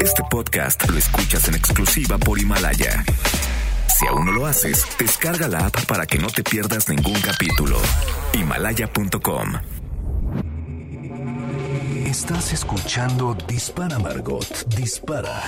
[0.00, 3.04] Este podcast lo escuchas en exclusiva por Himalaya.
[3.88, 7.78] Si aún no lo haces, descarga la app para que no te pierdas ningún capítulo.
[8.34, 9.54] Himalaya.com.
[12.06, 15.42] Estás escuchando Dispara Margot, Dispara.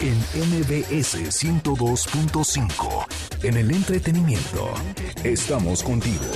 [0.00, 3.06] En MBS 102.5.
[3.44, 4.74] En el entretenimiento.
[5.22, 6.26] Estamos contigo.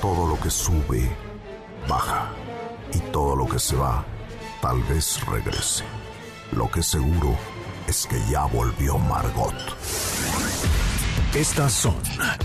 [0.00, 1.10] Todo lo que sube,
[1.86, 2.30] baja.
[2.94, 4.04] Y todo lo que se va,
[4.62, 5.84] tal vez regrese.
[6.52, 7.36] Lo que seguro
[7.88, 9.54] es que ya volvió Margot.
[11.34, 11.96] Estas son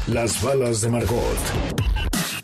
[0.08, 1.38] las balas de Margot.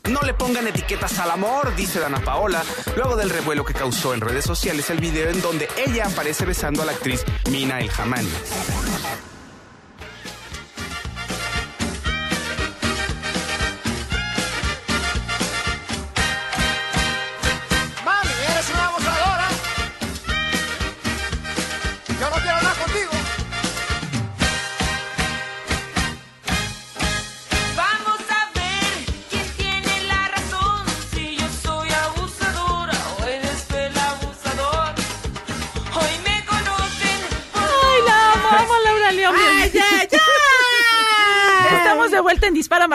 [0.10, 2.64] No le pongan etiquetas al amor, dice Dana Paola,
[2.96, 6.84] luego del revuelo que causó en redes sociales el video en donde ella aparece besando
[6.84, 8.30] a la actriz Mina El Hamani.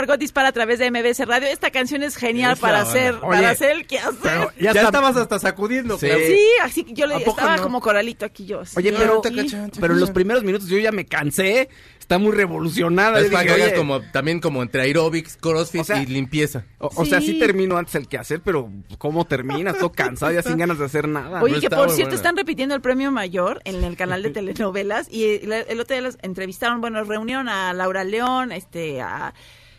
[0.09, 1.49] Margot Dispara a través de MBS Radio.
[1.49, 4.23] Esta canción es genial Esa, para hacer, Oye, para hacer el que hacer.
[4.25, 5.99] Ya, ya, está- estabas hasta sacudiendo.
[5.99, 6.09] Sí.
[6.27, 7.63] Sí, así que yo le ¿A poco estaba no?
[7.63, 8.61] como coralito aquí yo.
[8.61, 8.75] así.
[8.79, 9.57] Oye, pero, Sí.
[9.79, 11.69] pero en los primeros minutos yo ya me cansé.
[12.01, 13.21] Está muy revolucionada.
[13.21, 16.65] Es para que hagas como, también como entre aerobics, crossfit O sea, y limpieza.
[16.79, 17.39] O, o sea, Sí.
[17.39, 19.77] termino antes el que hacer, pero ¿cómo terminas?
[19.77, 21.43] Todo cansado, ya sin ganas de hacer nada.
[21.43, 22.15] Oye, que por cierto buena.
[22.15, 26.01] están repitiendo el premio mayor en el canal de telenovelas y el, el otro día
[26.03, 29.35] los entrevistaron, bueno, reunieron a Laura León, este, a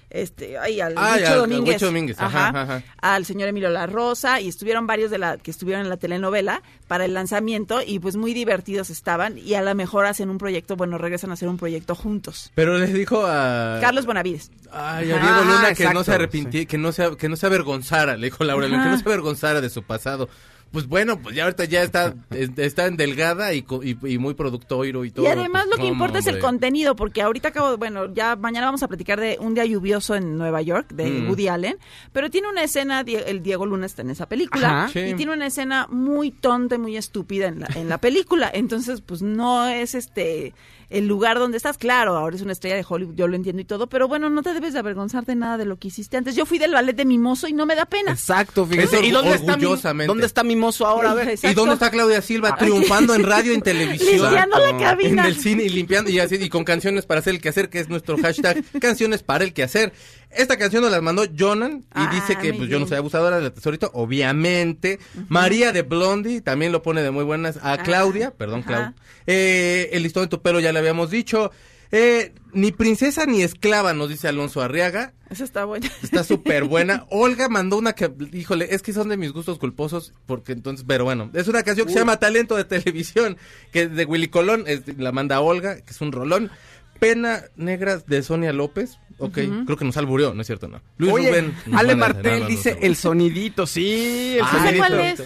[0.10, 2.84] este, ay, al Ah, Huicho Domínguez, Domínguez, ajá, ajá.
[3.02, 6.62] al señor Emilio La Rosa y estuvieron varios de la que estuvieron en la telenovela
[6.88, 10.76] para el lanzamiento y pues muy divertidos estaban y a lo mejor hacen un proyecto,
[10.76, 12.52] bueno, regresan a hacer un proyecto juntos.
[12.56, 13.78] Pero les dijo a...
[13.82, 14.52] Carlos Bonavides.
[14.72, 15.18] Ay, a.
[15.20, 18.28] Diego Luna Ah, que no se arrepintiera, que no se, que no se avergonzara, le
[18.28, 20.30] dijo Laura que no se avergonzara de su pasado.
[20.72, 24.18] Pues bueno, pues ya ahorita ya está, es- está en delgada y, co- y, y
[24.20, 25.26] muy productoiro y todo.
[25.26, 28.36] Y además pues, lo que ¿cómo, importa es el contenido, porque ahorita acabo, bueno, ya
[28.36, 31.28] mañana vamos a platicar de Un día lluvioso en Nueva York, de Mm.
[31.30, 31.78] Woody Allen,
[32.14, 35.00] pero tiene una escena, el Diego Luna está en esa película, Ajá.
[35.00, 35.14] y Sí.
[35.16, 39.22] tiene una escena muy tonta y muy estúpida en la, en la película, entonces pues
[39.24, 40.54] no es este
[40.90, 43.66] el lugar donde estás, claro, ahora es una estrella de Hollywood, yo lo entiendo y
[43.66, 46.36] todo, pero bueno, no te debes de avergonzar de nada de lo que hiciste antes.
[46.36, 48.12] Yo fui del ballet de Mimoso y no me da pena.
[48.12, 49.06] Exacto, fíjate.
[49.06, 50.08] ¿Y dónde está, mi, orgullosamente.
[50.08, 51.12] dónde está mi mozo ahora?
[51.12, 51.38] A ver.
[51.42, 54.22] ¿Y dónde está Claudia Silva triunfando en radio, en televisión?
[54.22, 55.28] Limpiando la En cabina.
[55.28, 57.90] el cine y limpiando y así y con canciones para hacer el quehacer, que es
[57.90, 59.94] nuestro hashtag canciones para el quehacer.
[60.32, 63.40] Esta canción nos la mandó Jonan y Ah, dice que pues yo no soy abusadora
[63.40, 65.00] del tesorito, obviamente.
[65.28, 67.58] María de Blondie también lo pone de muy buenas.
[67.64, 68.68] A Claudia, perdón, ajá.
[68.68, 68.94] Clau.
[69.26, 71.52] Eh, el listón de tu pelo ya le habíamos dicho.
[71.92, 75.14] Eh, ni princesa ni esclava, nos dice Alonso Arriaga.
[75.32, 75.90] Esa está buena.
[76.04, 77.06] Está súper buena.
[77.10, 81.04] Olga mandó una que, híjole, es que son de mis gustos culposos, porque entonces, pero
[81.04, 83.38] bueno, es una canción que se llama Talento de Televisión,
[83.72, 86.52] que es de Willy Colón, es- la manda Olga, que es un rolón.
[87.00, 90.68] Pena Negra de Sonia López, ok, creo que nos alburió, ¿no es cierto?
[90.68, 90.82] No.
[90.98, 91.54] Luis Oye, Rubén.
[91.74, 92.80] Ale Martel no, no, no, dice no.
[92.82, 94.78] el sonidito, sí, el Ah, sonidito.
[94.78, 95.24] ¿cuál es?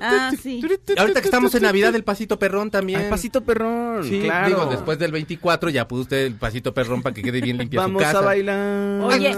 [0.00, 0.62] Ah, sí.
[0.96, 3.00] Ahorita que estamos en Navidad, el pasito perrón también.
[3.02, 4.46] Ay, pasito perrón, Sí, claro.
[4.48, 7.80] digo, después del 24 ya pudo usted el pasito perrón para que quede bien limpia
[7.80, 8.18] Vamos su casa.
[8.18, 9.00] a bailar.
[9.04, 9.36] Oye,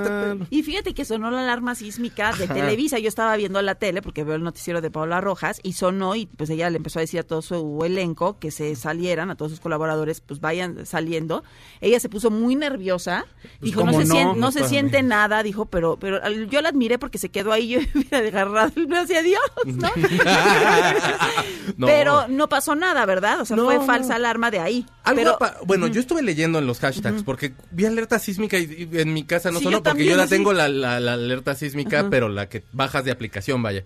[0.50, 2.98] y fíjate que sonó la alarma sísmica de Televisa.
[2.98, 6.26] Yo estaba viendo la tele porque veo el noticiero de Paula Rojas y sonó y
[6.26, 9.50] pues ella le empezó a decir a todo su elenco que se salieran, a todos
[9.52, 11.42] sus colaboradores, pues vayan saliendo.
[11.80, 13.21] Ella se puso muy nerviosa.
[13.42, 14.14] Pues, dijo, no ¿cómo se, no?
[14.14, 17.68] siente, no se siente nada, dijo, pero pero yo la admiré porque se quedó ahí,
[17.68, 19.88] yo hubiera agarrado el brazo y adiós, ¿no?
[19.88, 19.92] No.
[21.86, 23.40] Pero no pasó nada, ¿verdad?
[23.40, 24.86] O sea, No, fue falsa alarma de ahí.
[25.14, 29.12] Pero, bueno, yo estuve leyendo en los hashtags porque vi alerta sísmica y, y en
[29.12, 30.30] mi casa no Sí, sonó yo porque yo la sí.
[30.30, 33.84] tengo la, la- la alerta sísmica, pero la que bajas de aplicación, vaya.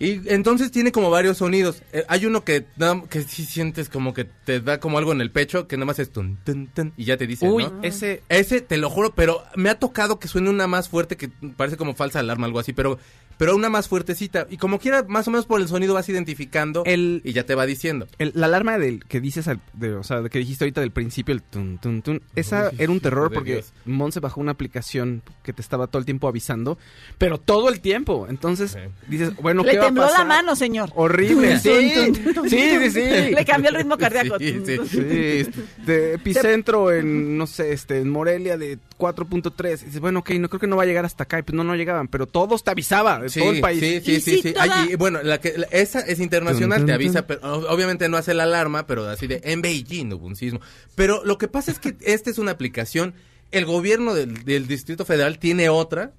[0.00, 1.82] Y entonces tiene como varios sonidos.
[1.92, 2.66] Eh, hay uno que
[3.10, 5.98] que sí sientes como que te da como algo en el pecho, que nada más
[5.98, 7.82] es tun, tun, tun, y ya te dice, Uy, ¿no?
[7.82, 11.28] ese Ese, te lo juro, pero me ha tocado que suene una más fuerte que
[11.56, 12.98] parece como falsa alarma, algo así, pero
[13.38, 14.46] pero una más fuertecita.
[14.50, 17.54] Y como quiera, más o menos por el sonido vas identificando El- y ya te
[17.54, 18.06] va diciendo.
[18.18, 21.34] El- la alarma del que dices, al- de, o sea, que dijiste ahorita del principio,
[21.34, 23.72] el tun, tun, tun, esa Uy, era un terror porque Dios.
[23.86, 26.76] Monse bajó una aplicación que te estaba todo el tiempo avisando,
[27.16, 28.26] pero todo el tiempo.
[28.28, 28.78] Entonces Sí.
[29.08, 30.90] dices, bueno, le ¿qué va a tembló la mano, señor.
[30.94, 33.00] Horrible, sí, Tun, tun, tun, sí, sí, sí.
[33.34, 34.38] Le cambió el ritmo cardíaco.
[34.38, 34.78] Sí, sí.
[34.88, 35.50] Sí,
[35.86, 39.82] de epicentro en, no sé, este, en Morelia de 4.3.
[39.82, 41.38] Y dices, bueno, ok, no creo que no va a llegar hasta acá.
[41.38, 43.20] Y pues no, no llegaban, pero todos te avisaba.
[43.28, 43.80] De Sí, todo el país.
[43.80, 44.52] sí, sí, Y sí, sí, sí.
[44.52, 47.40] toda- Ay, y, bueno, la que, la- esa es internacional, te avisa, pero
[47.70, 50.60] obviamente no hace la alarma, pero así de, en Beijing hubo un sismo.
[50.94, 53.14] Pero lo que pasa es que esta es una aplicación,
[53.50, 56.12] el gobierno del, del Distrito Federal tiene otra,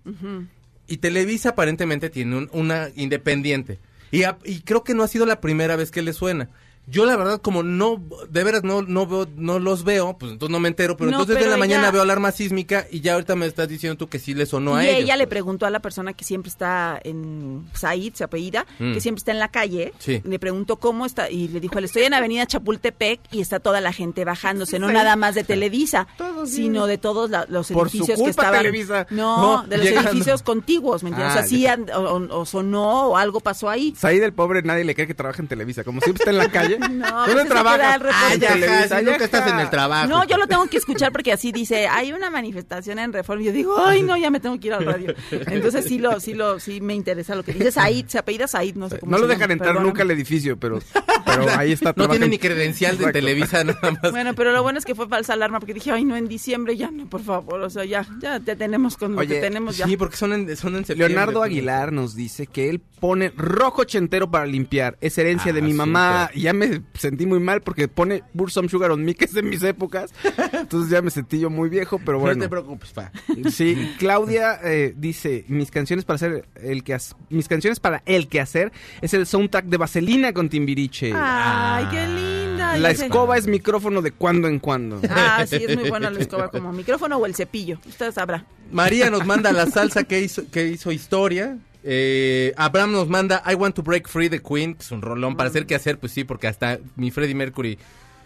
[0.87, 3.77] y Televisa aparentemente tiene un- una independiente.
[4.11, 6.49] Y, a- y creo que no ha sido la primera vez que le suena.
[6.89, 10.51] Yo la verdad como no, de veras no, no veo, no los veo, pues entonces
[10.51, 13.35] no me entero, pero No, entonces de la mañana veo alarma sísmica y ya ahorita
[13.35, 15.03] me estás diciendo tú que sí le sonó a y ellos.
[15.03, 15.29] ella le pues.
[15.29, 18.93] preguntó a la persona que siempre está en Said, se apellida, Mm.
[18.93, 20.21] que siempre está en la calle, Sí.
[20.23, 23.81] le preguntó cómo está y le dijo, le estoy en Avenida Chapultepec y está toda
[23.81, 26.07] la gente bajándose, no nada más de Televisa,
[26.45, 29.05] sino de todos la- los Por su edificios que culpa, estaban Televisa.
[29.11, 30.09] No, No, de los llegando.
[30.11, 31.35] edificios contiguos, ¿me entiendes?
[31.37, 33.93] Ah, o sea, sí o, o- o sonó o algo pasó ahí.
[33.97, 36.49] Said el pobre nadie le cree que trabaja en Televisa, como siempre está en la
[36.49, 36.78] calle.
[36.79, 37.99] No, ¿Dónde pues trabajas?
[38.39, 40.07] ya, Televisa, sí, ya, nunca estás en el trabajo.
[40.07, 43.43] No, yo lo tengo que escuchar porque así dice, hay una manifestación en Reforma.
[43.43, 45.13] Y yo digo, ay, no, ya me tengo que ir al radio.
[45.31, 48.75] Entonces sí lo, sí lo, sí me interesa lo que dice Said, se apellida Said,
[48.75, 49.87] no sé cómo No se lo dejan entrar perdóname.
[49.89, 50.79] nunca al edificio, pero,
[51.25, 51.93] pero ahí está.
[51.99, 53.19] No tiene en- ni credencial de Exacto.
[53.19, 54.11] Televisa nada más.
[54.11, 56.77] Bueno, pero lo bueno es que fue falsa alarma porque dije, ay, no, en diciembre
[56.77, 59.75] ya no, por favor, o sea, ya, ya te tenemos con lo Oye, que tenemos
[59.77, 59.85] ya.
[59.85, 61.09] Sí, porque son en, son en septiembre.
[61.15, 61.47] Leonardo pues.
[61.51, 64.97] Aguilar nos dice que él pone rojo ochentero para limpiar.
[65.01, 66.27] Es herencia Ah, de mi mamá.
[66.27, 66.37] súper.
[66.37, 69.41] Y ya me sentí muy mal porque pone Bursum Sugar on Me, que es de
[69.41, 70.11] mis épocas.
[70.53, 72.41] Entonces ya me sentí yo muy viejo, pero No bueno.
[72.43, 73.11] te preocupes, pa.
[73.51, 76.97] Sí, Claudia eh, dice, mis canciones para hacer el que
[77.29, 78.71] mis canciones para el que hacer
[79.01, 81.11] es el soundtrack de Vaselina con Timbiriche.
[81.15, 82.77] Ay, qué linda.
[82.77, 83.05] La ya sé.
[83.05, 84.99] escoba es micrófono de cuando en cuando.
[85.09, 87.79] Ah, sí, es muy buena la escoba como micrófono o el cepillo.
[87.87, 88.45] Usted sabrá.
[88.71, 91.57] María nos manda la salsa que hizo, que hizo historia.
[91.91, 95.35] Eh, Abraham nos manda I Want to Break Free the Queen, que es un rolón
[95.35, 97.79] para hacer que hacer, pues sí, porque hasta mi Freddie Mercury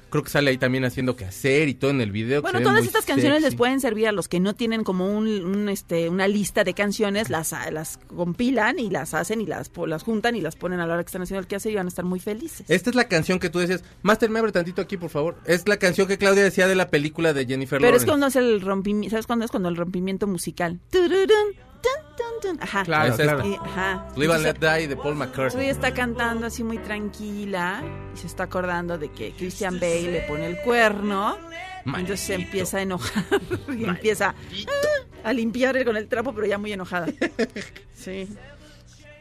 [0.09, 2.41] creo que sale ahí también haciendo que hacer y todo en el video.
[2.43, 3.49] que Bueno, todas estas canciones sexy.
[3.51, 6.73] les pueden servir a los que no tienen como un, un, este, una lista de
[6.73, 10.85] canciones, las, las compilan y las hacen y las, las juntan y las ponen a
[10.85, 12.69] la hora que están haciendo el quehacer y van a estar muy felices.
[12.69, 13.83] Esta es la canción que tú decías.
[14.01, 15.37] Master, me abre tantito aquí, por favor.
[15.45, 18.05] Es la canción que Claudia decía de la película de Jennifer Pero es Lawrence.
[18.05, 19.51] cuando es el rompimiento, ¿sabes cuándo es?
[19.51, 20.79] Cuando el rompimiento musical.
[20.91, 22.63] Tururún, tun, tun, tun.
[22.63, 22.83] Ajá.
[22.83, 23.45] Claro, claro.
[23.47, 24.07] Y- ajá.
[24.15, 25.69] Live and Let Die de Paul Ella McCartney.
[25.69, 27.83] está cantando así muy tranquila
[28.13, 31.37] y se está acordando de que Christian Bale le pone el cuerno.
[31.85, 33.23] Entonces se empieza a enojar
[33.77, 37.07] y empieza ah, a limpiar con el trapo, pero ya muy enojada.
[37.95, 38.27] Sí,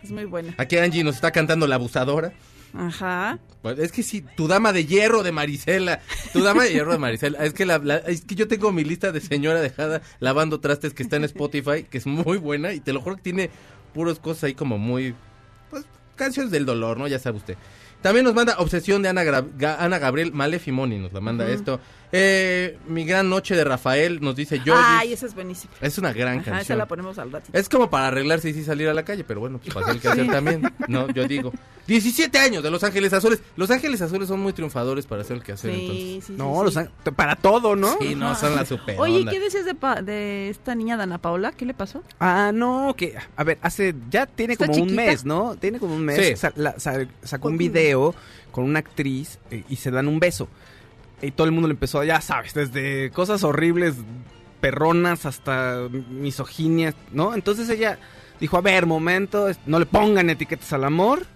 [0.02, 0.54] es muy buena.
[0.58, 2.32] Aquí Angie nos está cantando La Abusadora.
[2.74, 3.38] Ajá.
[3.62, 6.00] Pues, es que sí, tu dama de hierro de Marisela.
[6.32, 7.38] Tu dama de hierro de Marisela.
[7.44, 10.94] Es que, la, la- es que yo tengo mi lista de señora dejada lavando trastes
[10.94, 12.72] que está en Spotify, que es muy buena.
[12.72, 13.50] Y te lo juro que tiene
[13.94, 15.14] puras cosas ahí como muy.
[15.70, 15.84] Pues
[16.16, 17.06] canciones del dolor, ¿no?
[17.08, 17.56] Ya sabe usted.
[18.00, 21.78] También nos manda Obsesión de Ana, Gra- Ana Gabriel Malefimoni, nos la manda esto.
[22.14, 24.74] Eh, mi gran noche de Rafael, nos dice yo.
[24.76, 25.72] Ay, esa es buenísima.
[25.80, 26.78] Es una gran Ajá, esa canción.
[26.78, 27.56] la ponemos al ratito.
[27.58, 29.96] Es como para arreglarse y sí salir a la calle, pero bueno, pues para hacer
[29.96, 30.62] el que hacer también.
[30.88, 31.52] No, yo digo.
[31.86, 33.40] 17 años de Los Ángeles Azules.
[33.56, 35.96] Los Ángeles Azules son muy triunfadores para hacer el que hacer, entonces.
[35.96, 36.64] Sí, sí, sí, No, sí.
[36.66, 37.96] los an- para todo, ¿no?
[37.98, 39.32] Sí, no, son la super Oye, ¿y onda.
[39.32, 41.50] ¿qué decías de, pa- de esta niña Dana Paola?
[41.52, 42.02] ¿Qué le pasó?
[42.20, 45.56] Ah, no, que, a ver, hace, ya tiene ¿Está como un mes, ¿no?
[45.56, 46.36] Tiene como un mes, Sí.
[46.36, 48.14] sa- la- sa- sacó un video
[48.52, 50.48] con una actriz eh, y se dan un beso.
[51.22, 53.94] Y todo el mundo le empezó, ya sabes, desde cosas horribles,
[54.60, 57.34] perronas, hasta misoginia, ¿no?
[57.34, 57.98] Entonces ella
[58.40, 61.26] dijo, a ver, momento, no le pongan etiquetas al amor.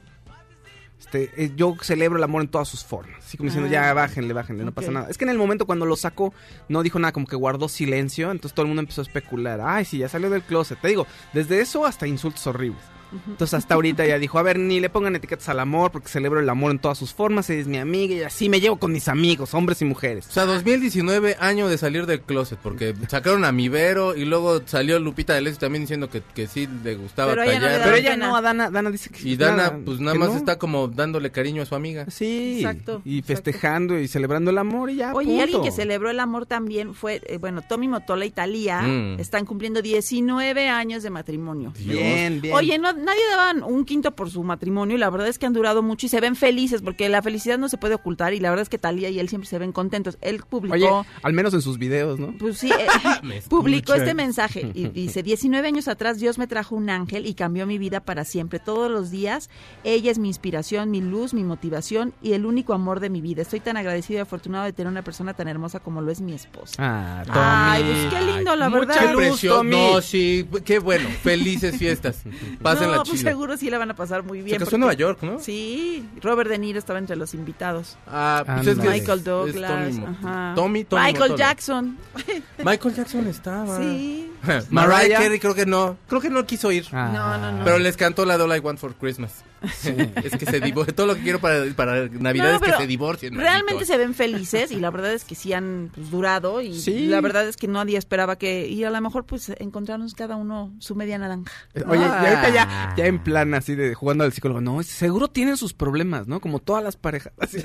[0.98, 3.18] Este, eh, yo celebro el amor en todas sus formas.
[3.24, 3.72] Así como diciendo, Ah.
[3.72, 4.76] ya bájenle, bájenle, no Ok.
[4.76, 5.08] pasa nada.
[5.10, 6.32] Es que en el momento cuando lo sacó,
[6.68, 8.30] no dijo nada, como que guardó silencio.
[8.32, 9.60] Entonces todo el mundo empezó a especular.
[9.62, 10.80] Ay, sí, ya salió del closet.
[10.80, 12.80] Te digo, desde eso hasta insultos horribles.
[13.28, 16.40] Entonces hasta ahorita ya dijo, a ver, ni le pongan etiquetas al amor porque celebro
[16.40, 18.92] el amor en todas sus formas, ella es mi amiga y así me llevo con
[18.92, 20.26] mis amigos, hombres y mujeres.
[20.28, 24.98] O sea, 2019, año de salir del closet, porque sacaron a Mivero y luego salió
[24.98, 27.84] Lupita D'Alessio también diciendo que, que sí le gustaba Pero a ella no le callar.
[27.84, 30.36] Pero ella no, a Dana, Dana dice que y Dana, nada, pues nada más no.
[30.36, 32.06] está como dándole cariño a su amiga.
[32.10, 33.42] Sí, Exacto, y exacto.
[33.42, 35.14] festejando y celebrando el amor y ya.
[35.14, 35.42] Oye, y punto.
[35.44, 39.20] alguien que celebró el amor también fue, eh, bueno, Tommy Motola y Talía Mm.
[39.20, 41.72] están cumpliendo 19 años de matrimonio.
[41.78, 42.54] Bien, bien.
[42.54, 45.52] Oye, no, nadie daban un quinto por su matrimonio y la verdad es que han
[45.52, 48.50] durado mucho y se ven felices porque la felicidad no se puede ocultar y la
[48.50, 50.18] verdad es que Talía y él siempre se ven contentos.
[50.20, 50.74] Él publicó...
[50.74, 50.88] Oye,
[51.22, 52.34] al menos en sus videos, ¿no?
[52.38, 56.90] Pues sí, eh, publicó este mensaje y dice, 19 años atrás Dios me trajo un
[56.90, 58.58] ángel y cambió mi vida para siempre.
[58.58, 59.50] Todos los días
[59.84, 63.42] ella es mi inspiración, mi luz, mi motivación y el único amor de mi vida.
[63.42, 66.32] Estoy tan agradecido y afortunado de tener una persona tan hermosa como lo es mi
[66.32, 66.74] esposa.
[66.78, 67.24] Ah,
[67.72, 67.92] Ay, Tommy.
[67.94, 69.12] pues qué lindo, la Mucha verdad.
[69.12, 69.56] luz, presión.
[69.56, 69.70] Tommy.
[69.70, 71.08] No, sí, qué bueno.
[71.22, 72.22] Felices fiestas.
[72.86, 73.30] pásenla pues chido.
[73.30, 74.54] seguro sí la van a pasar muy bien.
[74.54, 75.38] Se casó porque- en Nueva York, ¿no?
[75.38, 77.96] Sí, Robert De Niro estaba entre los invitados.
[78.06, 79.70] Ah, pues es que es- Michael es Douglas.
[79.70, 80.52] Tommy ajá.
[80.54, 81.36] Tommy, Tommy Michael Motola.
[81.48, 81.98] Jackson.
[82.64, 83.78] Michael Jackson estaba.
[83.78, 84.32] Sí.
[84.70, 85.18] Mariah.
[85.18, 85.96] Carey creo que no.
[86.08, 86.86] Creo que no quiso ir.
[86.92, 87.10] Ah.
[87.12, 87.64] No, no, no.
[87.64, 89.44] Pero les cantó la All I Want for Christmas.
[89.66, 90.94] Es que se divorcia.
[90.94, 93.34] Todo lo que quiero para, para Navidad No, es que se divorcien.
[93.34, 93.88] Realmente malditos.
[93.88, 97.06] se ven felices y la verdad es que sí han pues, durado y Sí.
[97.06, 100.72] la verdad es que nadie esperaba que y a lo mejor pues encontrarnos cada uno
[100.78, 101.50] su media naranja.
[101.88, 102.20] Oye, Ah.
[102.22, 105.72] y ahorita ya, ya en plan así de jugando al psicólogo, no, seguro tienen sus
[105.74, 106.40] problemas, ¿no?
[106.40, 107.32] Como todas las parejas.
[107.40, 107.62] Así.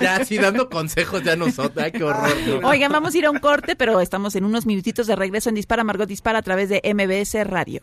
[0.00, 1.82] Ya así dando consejos ya nosotros.
[1.84, 2.30] Ay, qué horror.
[2.62, 2.68] ¿no?
[2.68, 5.54] Oigan, vamos a ir a un corte, pero estamos en unos minutitos de regreso en
[5.54, 7.82] Dispara Margot Dispara a través de MBS Radio.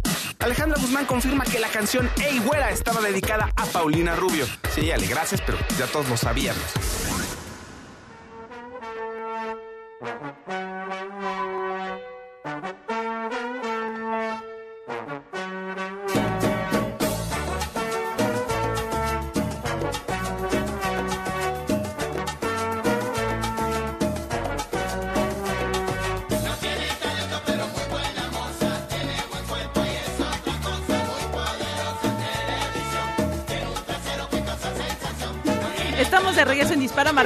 [0.41, 4.45] Alejandra Guzmán confirma que la canción Ey Güera estaba dedicada a Paulina Rubio.
[4.73, 6.63] Sí, Ale, gracias, pero ya todos lo sabíamos.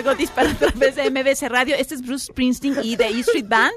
[0.05, 1.75] Margot Dispara a través de MBS Radio.
[1.75, 3.73] Este es Bruce Springsteen y The E Street Band.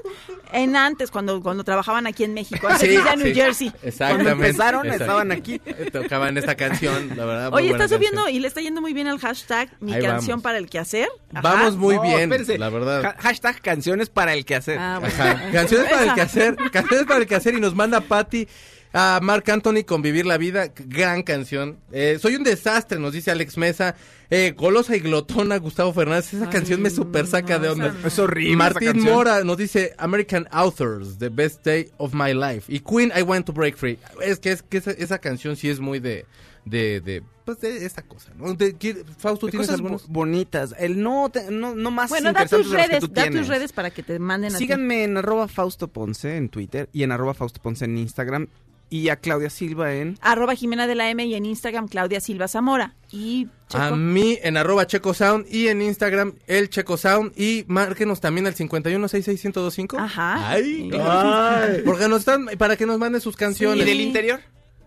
[0.51, 3.67] En antes, cuando, cuando trabajaban aquí en México, antes de a New sí, Jersey.
[3.81, 4.23] Exactamente.
[4.29, 5.03] Cuando empezaron, Exacto.
[5.03, 5.59] estaban aquí.
[5.91, 7.51] Tocaban esta canción, la verdad.
[7.51, 8.35] muy Oye, está subiendo canción.
[8.35, 10.43] y le está yendo muy bien al hashtag Mi Ahí canción vamos.
[10.43, 11.07] para el quehacer.
[11.33, 11.41] Ajá.
[11.41, 12.57] Vamos muy No, bien, espérense.
[12.59, 13.05] la verdad.
[13.05, 14.77] Ha- hashtag canciones para el quehacer.
[14.79, 15.15] Ah, bueno.
[15.17, 15.51] Ajá.
[15.51, 18.47] Canciones para el quehacer, canciones para el quehacer y nos manda Patty
[18.93, 21.77] a Mark Anthony con Vivir la Vida, gran canción.
[21.91, 23.95] Eh, soy un desastre, nos dice Alex Mesa.
[24.31, 26.33] Eh, Golosa y glotona, Gustavo Fernández.
[26.33, 27.95] Esa Ay, canción me super saca no, de onda.
[28.01, 28.07] no.
[28.07, 29.01] Es horrible Martín.
[29.03, 32.71] Mora nos dice American Authors, The Best Day of My Life.
[32.71, 33.97] Y Queen, I Want to Break Free.
[34.21, 36.25] Es que, es que esa, esa canción sí es muy de,
[36.65, 38.53] de, de, pues de esta cosa, ¿no?
[38.53, 40.07] De- ¿quiere- Fausto, De ¿tienes cosas algunos?
[40.07, 40.75] bonitas.
[40.77, 44.03] El no, te- no, no más Bueno, da tus redes, da tus redes para que
[44.03, 44.63] te manden a ti.
[44.65, 48.47] Síganme en arroba Fausto Ponce en Twitter y en arroba Fausto Ponce en Instagram
[48.89, 50.17] y a Claudia Silva en...
[50.21, 52.95] Arroba Jimena de la M y en Instagram Claudia Silva Zamora.
[53.11, 53.83] Y Checo.
[53.83, 58.47] A mí en arroba Checo Sound y en Instagram el Checo Sound y márquenos también
[58.47, 59.97] al 51661025.
[59.99, 60.49] Ajá.
[60.49, 61.81] Ay, ay.
[61.85, 63.85] porque nos están para que nos manden sus ¿Y canciones.
[63.85, 64.41] del interior?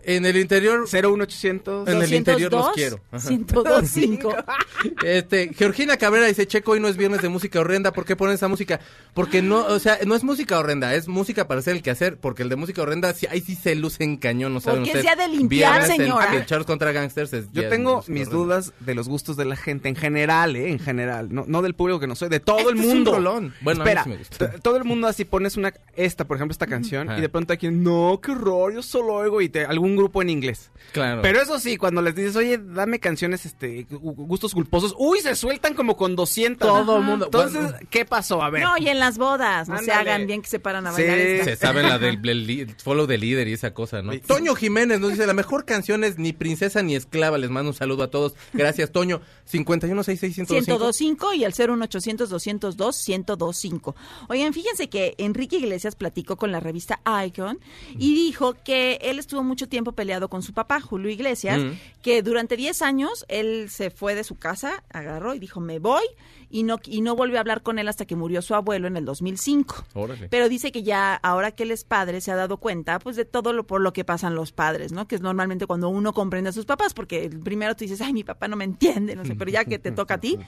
[0.05, 1.87] En el interior 01800...
[1.87, 2.99] En el interior los 202, quiero.
[3.11, 3.29] Ajá.
[3.29, 4.43] 102.5.
[5.03, 8.35] Este, Georgina Cabrera dice, Checo, hoy no es viernes de música horrenda, ¿por qué ponen
[8.35, 8.79] esa música?
[9.13, 12.43] Porque no, o sea, no es música horrenda, es música para hacer el quehacer, porque
[12.43, 15.03] el de música horrenda, sí, ahí sí se luce en cañón, ¿no saben Porque es
[15.05, 15.17] ustedes?
[15.17, 16.35] día de limpiar, señora.
[16.35, 18.31] El, Charles contra Gangsters es Yo tengo mis horrenda.
[18.31, 20.69] dudas de los gustos de la gente en general, ¿eh?
[20.69, 21.33] En general.
[21.33, 23.11] No, no del público que no soy, de todo Este el es un mundo.
[23.13, 23.53] rolón.
[23.61, 24.51] Bueno, a mí Espera, sí me gusta.
[24.51, 25.73] t- todo el mundo así pones una...
[25.95, 27.19] Esta, por ejemplo, esta canción Ajá.
[27.19, 30.29] y de pronto aquí, no, qué horror, yo solo oigo y te, algún grupo en
[30.29, 30.71] inglés.
[30.91, 31.21] Claro.
[31.21, 35.35] Pero eso sí, cuando les dices, oye, dame canciones, este, gu- gustos culposos, uy, se
[35.35, 36.67] sueltan como con 200.
[36.67, 38.43] Todo el mundo- Entonces, bueno.¿qué pasó?
[38.43, 38.63] A ver.
[38.63, 41.01] No, y en las bodas, no se hagan bien que se paran a Sí.
[41.01, 41.45] bailar esta.
[41.45, 44.11] Se sabe la del, follow the leader y esa cosa, ¿no?
[44.13, 44.19] Sí.
[44.19, 47.37] Toño Jiménez nos dice, la mejor canción es Ni Princesa ni Esclava.
[47.37, 48.33] Les mando un saludo a todos.
[48.53, 49.21] Gracias, Toño.
[49.45, 50.49] 51661025.
[50.67, 53.95] 1025 y el 01800 202 1025.
[54.29, 57.59] Oigan, fíjense que Enrique Iglesias platicó con la revista Icon
[57.97, 61.71] y dijo que él estuvo mucho tiempo peleado con su papá, Julio Iglesias, Mm.
[62.01, 66.03] que durante 10 años él se fue de su casa, agarró y dijo, me voy,
[66.49, 68.95] y no, y no volvió a hablar con él hasta que murió su abuelo en
[68.95, 69.85] el 2005.
[69.95, 70.29] Órale.
[70.29, 73.25] Pero dice que ya ahora que él es padre se ha dado cuenta pues de
[73.25, 75.07] todo lo por lo que pasan los padres, ¿no?
[75.07, 78.23] Que es normalmente cuando uno comprende a sus papás, porque primero tú dices, ay, mi
[78.23, 80.37] papá no me entiende, no sé, pero ya que te toca a ti,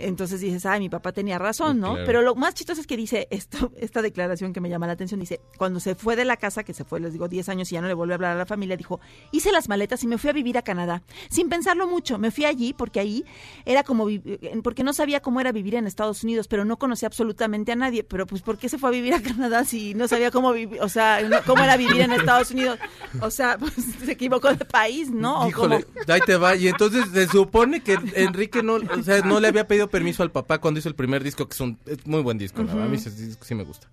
[0.00, 1.92] Entonces dices, ay, mi papá tenía razón, ¿no?
[1.92, 2.06] Claro.
[2.06, 5.20] Pero lo más chistoso es que dice esto, esta declaración que me llama la atención,
[5.20, 7.74] dice, cuando se fue de la casa, que se fue, les digo, 10 años y
[7.74, 9.00] ya no le volvió a hablar a la familia, dijo,
[9.32, 11.02] hice las maletas y me fui a vivir a Canadá.
[11.30, 13.24] Sin pensarlo mucho, me fui allí porque ahí
[13.64, 17.08] era como, eh, porque no sabía cómo era vivir en Estados Unidos, pero no conocía
[17.08, 18.04] absolutamente a nadie.
[18.04, 20.80] Pero pues, ¿por qué se fue a vivir a Canadá si no sabía cómo vivir,
[20.80, 22.78] o sea, cómo era vivir en Estados Unidos?
[23.20, 25.40] O sea, pues se equivocó de país, ¿no?
[25.40, 26.54] ¿O Híjole, ahí te va.
[26.56, 30.30] Y entonces se supone que Enrique no, o sea, no le había pedido permiso al
[30.30, 32.96] papá cuando hizo el primer disco, que es un es muy buen disco, a mí
[32.96, 33.88] ese disco sí me gusta.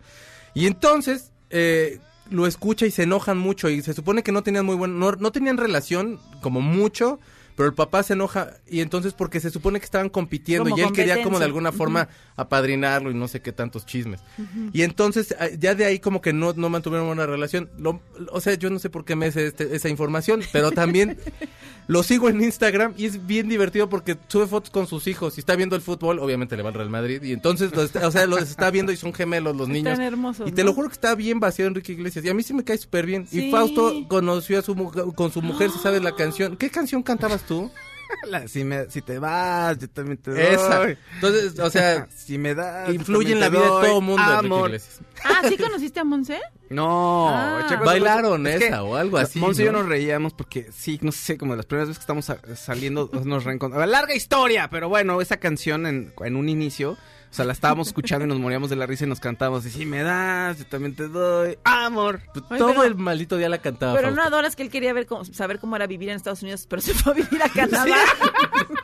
[0.54, 2.00] Y entonces eh,
[2.30, 5.12] lo escucha y se enojan mucho y se supone que no tenían muy buen, no,
[5.12, 7.20] no tenían relación como mucho.
[7.56, 10.82] Pero el papá se enoja y entonces porque se supone que estaban compitiendo Como y
[10.82, 14.22] él quería como de alguna forma apadrinarlo y no sé qué tantos chismes.
[14.74, 17.70] Y entonces ah, ya de ahí como que no, no mantuvieron una relación.
[17.78, 21.18] Lo- o sea, yo no sé por qué me sé este- esa información, pero también
[21.88, 25.40] lo sigo en Instagram y es bien divertido porque sube fotos con sus hijos y
[25.40, 28.12] está viendo el fútbol, obviamente le va al Real Madrid y entonces los está- o
[28.12, 29.98] sea, los está viendo y son gemelos los niños.
[29.98, 30.68] hermosos, y te ¿no?
[30.72, 33.06] lo juro que está bien vacío Enrique Iglesias y a mí sí me cae súper
[33.06, 33.26] bien.
[33.28, 33.46] Sí.
[33.48, 34.76] Y Fausto conoció a su
[35.16, 36.58] con su mujer, si sabes la canción.
[36.58, 37.72] ¿Qué canción cantabas tú?
[38.30, 40.40] La- si, me, si te vas, yo también te doy.
[40.40, 40.90] Esa.
[41.16, 44.68] Entonces, o sea, si me das, influye en la vida de todo mundo Enrique Amor.
[44.70, 45.00] Iglesias.
[45.24, 46.40] Ah, ¿sí conociste a Monse?
[46.70, 47.82] No, Ah.
[47.84, 49.80] Bailaron es que esa o algo así, Monse y yo ¿no?
[49.80, 53.10] nos reíamos porque sí, no sé, como de las primeras veces que estamos sa- saliendo
[53.24, 53.90] nos reencontramos.
[53.90, 56.98] Larga historia, pero bueno, esa canción en, en un inicio,
[57.36, 59.66] o sea, la estábamos escuchando y nos moríamos de la risa y nos cantábamos.
[59.66, 61.58] Y si me das, yo también te doy.
[61.66, 62.22] Amor.
[62.50, 63.94] Ay, todo pero- el maldito día la cantaba.
[63.94, 66.66] Pero no adoras que él quería ver cómo- saber cómo era vivir en Estados Unidos,
[66.70, 67.94] pero se fue a vivir a Canadá.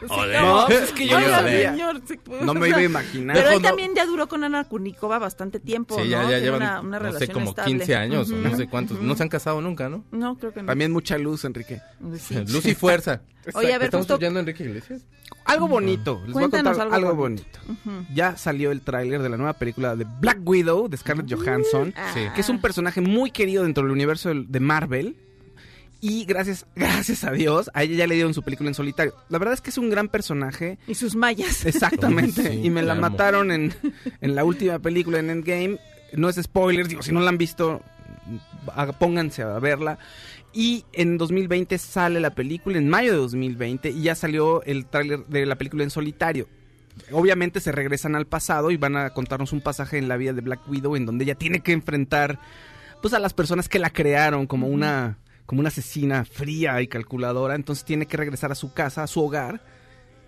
[0.41, 3.35] No, pues es que yo no señor, se- No me iba a imaginar.
[3.37, 6.07] Pero él también ya duró con Ana Kurnikova bastante tiempo, Sí, ¿no?
[6.07, 7.71] ya, ya Tiene llevan, una, una no sé, relación como estable.
[7.77, 9.01] 15 años o no sé cuántos.
[9.01, 10.03] No se han casado nunca, ¿no?
[10.11, 10.67] No, creo que no.
[10.67, 11.81] También mucha luz, Enrique.
[12.19, 12.35] Sí.
[12.47, 13.21] Luz y fuerza.
[13.53, 15.01] Oye, a ver, ¿Estamos justo- oyendo a Enrique Iglesias?
[15.45, 17.59] Algo bonito, les voy a contar algo algo, bonito.
[17.67, 18.05] bonito.
[18.13, 22.13] Ya salió el tráiler de la nueva película de Black Widow de Scarlett Johansson, Ah.
[22.33, 25.15] Que es un personaje muy querido dentro del universo de Marvel.
[25.99, 29.13] Y gracias, gracias a Dios, a ella ya le dieron su película en solitario.
[29.29, 30.77] La verdad es que es un gran personaje.
[30.87, 31.65] Y sus mallas.
[31.65, 32.51] Exactamente.
[32.53, 33.01] Sí, y me la amo.
[33.01, 33.73] mataron en,
[34.21, 35.77] en la última película en Endgame.
[36.13, 37.81] No es spoiler, digo, si no la han visto,
[38.99, 39.97] pónganse a verla.
[40.53, 45.25] Y en 2020 sale la película, en mayo de 2020, y ya salió el tráiler
[45.27, 46.47] de la película en solitario.
[47.11, 50.41] Obviamente se regresan al pasado y van a contarnos un pasaje en la vida de
[50.41, 52.39] Black Widow en donde ella tiene que enfrentar
[53.01, 57.55] pues a las personas que la crearon como una como una asesina fría y calculadora,
[57.55, 59.61] entonces tiene que regresar a su casa, a su hogar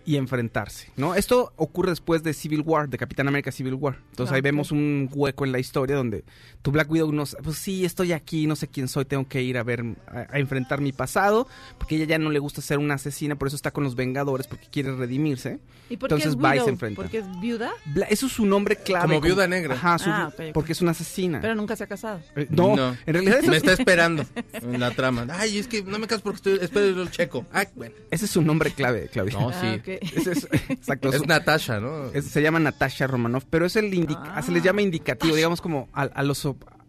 [0.06, 1.16] y enfrentarse, ¿no?
[1.16, 3.98] Esto ocurre después de Civil War, de Capitán América Civil War.
[4.12, 4.44] Entonces ahí Ok.
[4.44, 6.24] vemos un hueco en la historia donde
[6.62, 9.58] tu Black Widow no, pues sí, estoy aquí, no sé quién soy, tengo que ir
[9.58, 12.96] a ver, a, a enfrentar mi pasado, porque ella ya no le gusta ser una
[12.96, 15.60] asesina, por eso está con los Vengadores, porque quiere redimirse.
[15.90, 17.02] ¿Y por qué Entonces es va y se enfrenta.
[17.02, 17.72] ¿Porque es viuda?
[17.94, 19.08] Bla- eso es su nombre clave.
[19.08, 19.76] Como viuda negra.
[19.76, 21.40] Ajá, su- Ah, porque es una asesina.
[21.42, 22.20] Pero nunca se ha casado.
[22.36, 25.28] Eh, no, en realidad eso me es- está esperando en la trama.
[25.30, 27.46] Ay, es que no me caso porque estoy espero el checo.
[27.52, 27.94] Ay, bueno.
[28.12, 29.40] ese es su nombre clave, Claudia.
[29.40, 29.68] No, Ah, sí.
[29.80, 29.93] ok.
[30.16, 30.28] Es,
[30.70, 31.10] exacto.
[31.10, 32.06] Es su- Natasha, ¿no?
[32.14, 33.90] es- se llama Natasha Romanoff, pero es el
[34.34, 34.42] Ah.
[34.42, 36.46] se les llama indicativo, digamos como a, a los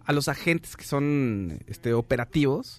[0.06, 2.76] a los agentes que son este operativos,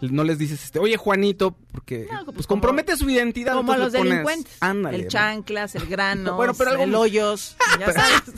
[0.00, 3.54] no les dices este, oye Juanito, porque No, pues pues, como- compromete su identidad.
[3.54, 4.56] Como a los le pones, delincuentes.
[4.60, 4.98] Ándale.
[4.98, 8.22] el chanclas, el grano, Bueno, pero algo- el hoyos, ya sabes.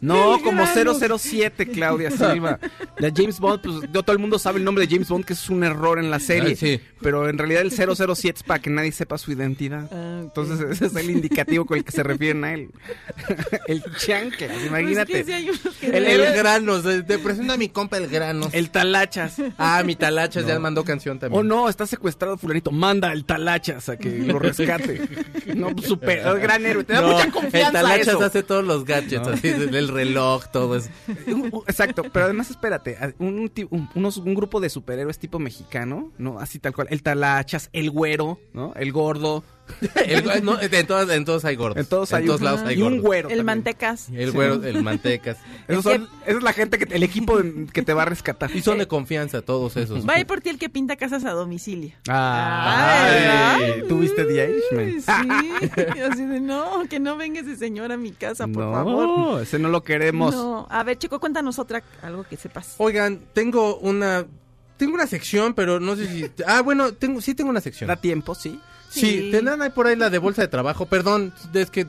[0.00, 0.94] No, El como grano.
[1.18, 2.60] 007, Claudia Silva.
[2.98, 5.32] La James Bond, pues yo, todo el mundo sabe el nombre de James Bond, que
[5.32, 6.50] es un error en la serie.
[6.50, 6.80] Ay, sí.
[7.00, 9.88] Pero en realidad el 007 es para que nadie sepa su identidad.
[9.92, 10.20] Ah.
[10.22, 12.70] Entonces ese es el indicativo con el que se refieren a él.
[13.66, 15.12] el chanclas, Pues imagínate.
[15.12, 17.68] es que sí hay unos que El, no- el grano, se- te presento a mi
[17.68, 18.48] compa el grano.
[18.52, 19.36] El talachas.
[19.58, 21.40] Ah, mi talachas ya mandó canción también.
[21.40, 22.70] Oh no, está secuestrado fulanito.
[22.70, 25.00] Manda el talachas a que lo rescate.
[25.54, 26.84] no, pues, super, el gran héroe.
[26.84, 28.24] Te da No, mucha confianza el talachas eso.
[28.24, 30.88] hace todos los gadgets, así, el reloj, todo eso.
[31.66, 36.38] Exacto, pero además espérate, un, un- unos, un grupo de superhéroes tipo mexicano, ¿no?
[36.38, 38.72] Así tal cual, el talachas, el güero, ¿no?
[38.76, 39.44] El gordo,
[40.06, 41.78] El- no, en, todos, en todos hay gordos.
[41.78, 43.28] en todos hay todos un, lados hay y un güero.
[43.28, 43.46] El también.
[43.46, 44.08] mantecas.
[44.10, 45.38] El güero, el mantecas.
[45.68, 47.38] Esos son- esa es la gente, que, el equipo
[47.72, 48.50] que te va a rescatar.
[48.54, 50.06] Y son de confianza todos esos.
[50.08, 51.92] Va a ir por ti el que pinta casas a domicilio.
[52.08, 53.24] Ay,
[53.72, 55.00] Ay, ¿Tuviste The Irishman?
[55.00, 59.42] Sí, así de no, que no venga ese señor a mi casa, por no, favor.
[59.42, 60.34] ese no lo queremos.
[60.34, 62.74] No, a ver, chico, cuéntanos otra, algo que sepas.
[62.78, 64.26] Oigan, tengo una...
[64.76, 66.30] Tengo una sección, pero no sé si...
[66.48, 67.86] Ah, bueno, tengo, sí tengo una sección.
[67.88, 68.60] Da tiempo, sí.
[68.94, 69.30] Sí, Sí.
[69.32, 70.86] tendrán ahí por ahí la de bolsa de trabajo.
[70.86, 71.86] Perdón, es que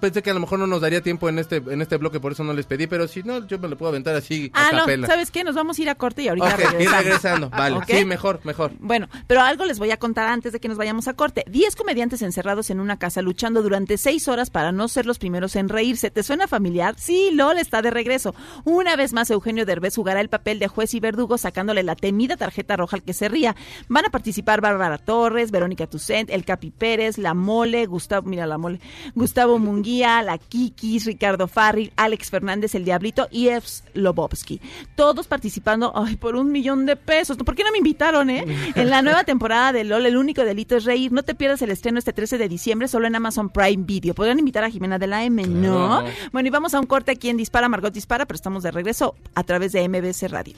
[0.00, 2.32] pensé que a lo mejor no nos daría tiempo en este en este bloque, por
[2.32, 4.72] eso no les pedí, pero si no, yo me lo puedo aventar así a Ah,
[4.72, 5.06] no, capela.
[5.06, 5.44] ¿sabes qué?
[5.44, 7.04] Nos vamos a ir a corte y ahorita Ok, y regresamos.
[7.04, 7.76] regresando, vale.
[7.86, 8.72] Sí, mejor, mejor.
[8.78, 11.44] Bueno, pero algo les voy a contar antes de que nos vayamos a corte.
[11.48, 15.56] Diez comediantes encerrados en una casa luchando durante seis horas para no ser los primeros
[15.56, 16.10] en reírse.
[16.10, 16.94] ¿Te suena familiar?
[16.98, 18.34] Sí, LOL está de regreso.
[18.64, 22.36] Una vez más, Eugenio Derbez jugará el papel de juez y verdugo sacándole la temida
[22.36, 23.54] tarjeta roja al que se ría.
[23.88, 28.58] Van a participar Bárbara Torres, Verónica Tucent, El Capi Pérez, La Mole, Gustavo, mira La
[28.58, 28.80] Mole,
[29.14, 34.60] Gustavo Munguía, La Kikis, Ricardo Farri, Alex Fernández, El Diablito y Evs Lobovsky.
[34.94, 37.36] Todos participando, ay, por un millón de pesos.
[37.36, 38.44] ¿Por qué no me invitaron, eh?
[38.74, 41.12] En la nueva temporada de LOL, el único delito es reír.
[41.12, 44.14] No te pierdas el estreno este 13 de diciembre, solo en Amazon Prime Video.
[44.14, 45.46] ¿Podrían invitar a Jimena de la M?
[45.46, 46.00] No.
[46.00, 46.16] Claro.
[46.32, 49.14] Bueno, y vamos a un corte aquí en Dispara, Margot Dispara, pero estamos de regreso
[49.34, 50.54] a través de MBC Radio.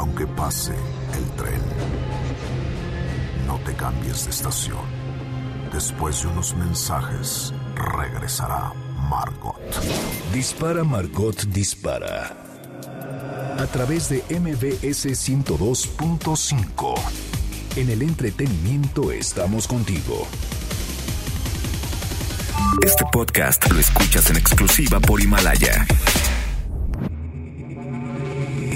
[0.00, 0.72] Aunque pase
[1.14, 1.60] el tren,
[3.46, 4.78] no te cambies de estación.
[5.74, 8.72] Después de unos mensajes, regresará
[9.10, 9.60] Margot.
[10.32, 12.34] Dispara Margot Dispara.
[13.58, 16.94] A través de MBS 102.5.
[17.76, 20.26] En el entretenimiento estamos contigo.
[22.82, 25.86] Este podcast lo escuchas en exclusiva por Himalaya.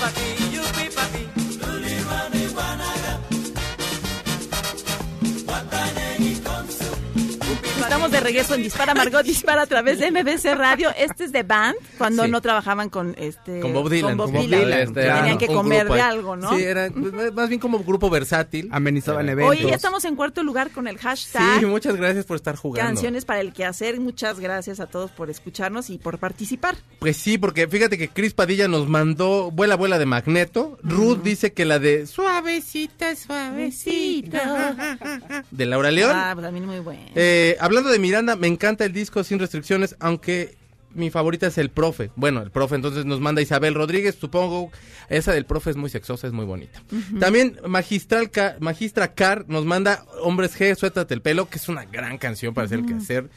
[0.00, 0.39] Estamos
[8.20, 10.90] de regreso en Dispara Margot Dispara a través de MBC Radio.
[10.96, 12.30] Este es de Band, cuando Sí.
[12.30, 14.16] no trabajaban con este Con Bob Dylan.
[14.16, 14.72] Bob con Dylan.
[14.72, 16.56] Este, Tenían que comer grupo de algo, ¿no?
[16.56, 18.68] Sí, era pues, más bien como grupo versátil.
[18.72, 19.50] Amenizaban eventos.
[19.56, 22.86] Oye, ya estamos en cuarto lugar con el hashtag Sí, muchas gracias por estar jugando.
[22.88, 23.98] Canciones para el quehacer.
[24.00, 26.76] Muchas gracias a todos por escucharnos y por participar.
[26.98, 30.78] Pues sí, porque fíjate que Cris Padilla nos mandó Vuela, vuela de Magneto.
[30.82, 34.96] Ruth dice que la de Suavecita, suavecita.
[35.50, 36.12] De Laura León.
[36.14, 37.02] Ah, pues también muy bueno.
[37.14, 40.56] Eh, hablando de Miranda, me encanta el disco sin restricciones, aunque
[40.92, 42.10] mi favorita es el profe.
[42.16, 44.72] Bueno, el profe entonces nos manda Isabel Rodríguez, supongo.
[45.08, 46.82] Esa del profe es muy sexosa, es muy bonita.
[47.20, 51.84] También Magistral Ca- Magistra Car nos manda Hombres G, Suéltate el pelo, que es una
[51.84, 53.30] gran canción para hacer el quehacer.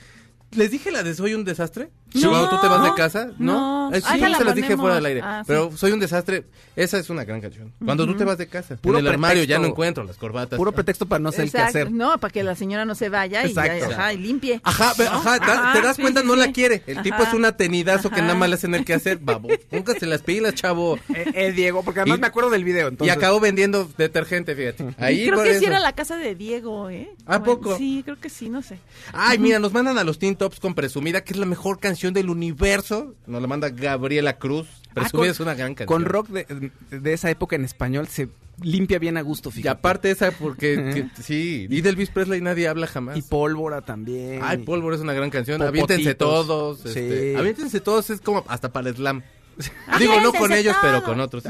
[0.51, 1.89] ¿Les dije la de Soy un desastre?
[2.13, 2.29] No.
[2.29, 3.89] Cuando tú te vas de casa, No.
[3.89, 3.95] ¿no?
[3.95, 5.21] Eh, sí, Ah, se las dije fuera del aire.
[5.23, 5.45] Ah, sí.
[5.47, 6.45] pero Soy un desastre,
[6.75, 7.73] esa es una gran canción.
[7.83, 9.61] Cuando tú te vas de casa, Puro en el armario ya pretexto.
[9.61, 10.57] no encuentro las corbatas.
[10.57, 11.79] Puro pretexto para no hacer el que Exacto.
[11.79, 11.91] hacer.
[11.91, 14.61] No, para que la señora no se vaya y, ajá, y limpie.
[14.63, 16.39] Ajá, ajá, da- te das sí, cuenta, sí, no sí.
[16.39, 16.83] la quiere.
[16.87, 19.17] El tipo es un atenidazo que nada más le hacen el que hacer.
[19.19, 20.97] Babo, póngase las pilas, chavo.
[21.15, 22.87] Eh, eh, Diego, porque además Y- me acuerdo del video.
[22.87, 24.95] Y Entonces, acabó vendiendo detergente, fíjate.
[24.97, 27.09] Ahí creo por que sí era la casa de Diego, ¿eh?
[27.27, 27.77] ¿A poco?
[27.77, 28.77] Sí, creo que sí, no sé.
[29.13, 32.02] Ay, mira, nos mandan a los Teen Tops con Presumida, que es la mejor canción
[32.11, 33.15] del universo.
[33.27, 34.67] Nos la manda Gabriela Cruz.
[34.87, 35.87] Ah, Presumida con- es una gran canción.
[35.87, 38.27] Con rock de, de esa época en español se
[38.61, 39.69] limpia bien a gusto, Y fíjate.
[39.79, 40.75] aparte esa, porque
[41.15, 41.67] que- sí.
[41.69, 43.17] Y del Elvis Presley nadie habla jamás.
[43.17, 44.39] Y pólvora también.
[44.43, 45.59] Ay, Pólvora es una gran canción.
[45.59, 45.83] Popotitos.
[45.89, 46.79] Aviéntense todos.
[46.81, 46.89] Sí.
[46.89, 49.23] Este, aviéntense todos es como hasta para el slam.
[49.99, 51.43] Digo, no con ellos, pero con otros.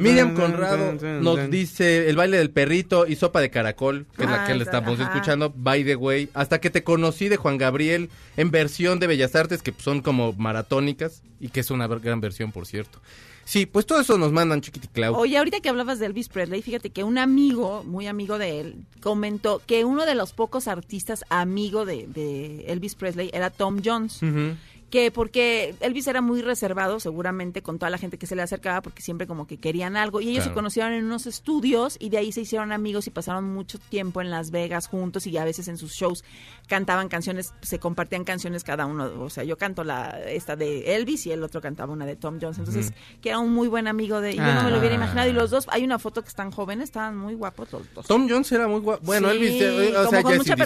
[0.00, 4.44] Miriam Conrado nos dice el baile del perrito y sopa de caracol, que es la
[4.44, 8.10] Ah, que le estamos escuchando, by the way, hasta que te conocí de Juan Gabriel
[8.36, 12.52] en versión de Bellas Artes, que son como maratónicas y que es una gran versión,
[12.52, 13.00] por cierto.
[13.46, 15.14] Sí, pues todo eso nos mandan Chiquiticlau.
[15.16, 18.76] Oye, ahorita que hablabas de Elvis Presley, fíjate que un amigo, muy amigo de él,
[19.02, 24.22] comentó que uno de los pocos artistas amigo de, de Elvis Presley era Tom Jones.
[24.22, 24.56] Ujú.
[24.94, 28.80] Que porque Elvis era muy reservado seguramente con toda la gente que se le acercaba
[28.80, 30.20] porque siempre como que querían algo.
[30.20, 33.42] Y ellos se conocieron en unos estudios y de ahí se hicieron amigos y pasaron
[33.42, 36.22] mucho tiempo en Las Vegas juntos y a veces en sus shows
[36.68, 41.26] cantaban canciones, se compartían canciones cada uno, o sea, yo canto la esta de Elvis
[41.26, 44.20] y el otro cantaba una de Tom Jones, entonces que era un muy buen amigo
[44.20, 44.98] de y yo no me lo hubiera Ah.
[44.98, 48.06] imaginado y los dos, hay una foto que están jóvenes, estaban muy guapos los dos.
[48.06, 49.02] Tom Jones era muy guapo.
[49.04, 50.56] Bueno, Sí, Elvis, eh, o como sea, con ya es mucha indiscutible,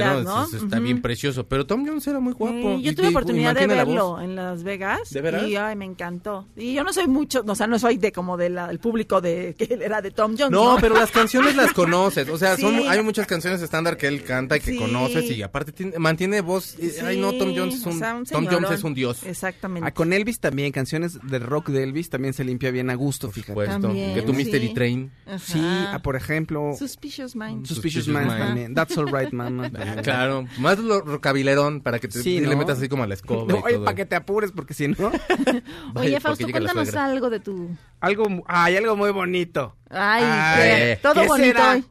[0.00, 0.36] personalidad, ¿no?
[0.36, 0.44] ¿no?
[0.44, 1.46] Es- es- está bien precioso.
[1.46, 2.76] Pero Tom Jones era muy guapo.
[2.76, 5.10] Sí, yo Y tuve digo, oportunidad de la verlo en Las Vegas.
[5.10, 5.46] ¿De veras?
[5.46, 6.46] Y ay, me encantó.
[6.56, 9.64] Y yo no soy mucho, o sea, no soy de como del público de que
[9.74, 10.50] él era de Tom Jones.
[10.52, 12.28] No, pero las canciones las conoces.
[12.28, 15.72] O sea, son, hay muchas canciones estándar que él canta y que conoces y aparte
[15.72, 16.76] tiene- mantiene voz.
[16.78, 18.64] y- Ay, no, Tom Jones es o un, sea, un Tom señorón.
[18.64, 19.22] Jones es un dios.
[19.24, 19.88] Exactamente.
[19.88, 23.30] Ah, con Elvis también, canciones de rock de Elvis también se limpia bien a gusto,
[23.30, 23.54] fíjate.
[23.54, 23.80] Puesto.
[23.80, 24.36] También, que tu sí.
[24.38, 25.12] Mystery Train.
[25.26, 25.38] Ajá.
[25.38, 27.68] Sí, ah, por ejemplo, Suspicious Minds.
[27.68, 28.74] Suspicious Suspicious Minds también.
[28.74, 29.70] That's Alright, Mama.
[30.02, 33.14] Claro, más lo rocabilerón para que te, Sí, sí le metas así como a la
[33.14, 33.44] escoba.
[33.46, 33.84] No, y oye, todo.
[33.84, 34.96] para que te apures, porque si no,
[35.92, 37.68] Vaya, Oye, Fausto, cuéntanos algo de tu...
[38.00, 39.76] algo, hay algo muy bonito.
[39.90, 40.62] Ay, Ay,
[40.94, 41.84] qué- todo ¿qué bonito hoy.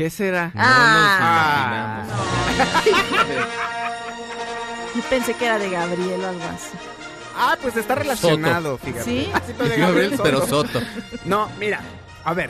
[0.00, 0.50] ¿Qué será?
[0.56, 2.04] Ah.
[2.56, 2.96] imaginamos.
[4.96, 6.70] Yo pensé que era de Gabriel o algo así.
[7.36, 9.04] Ah, pues está relacionado, fíjate.
[9.04, 9.30] ¿Sí?
[9.34, 10.22] Así de Gabriel, Soto.
[10.22, 10.80] pero Soto.
[11.26, 11.82] No, mira,
[12.24, 12.48] a ver.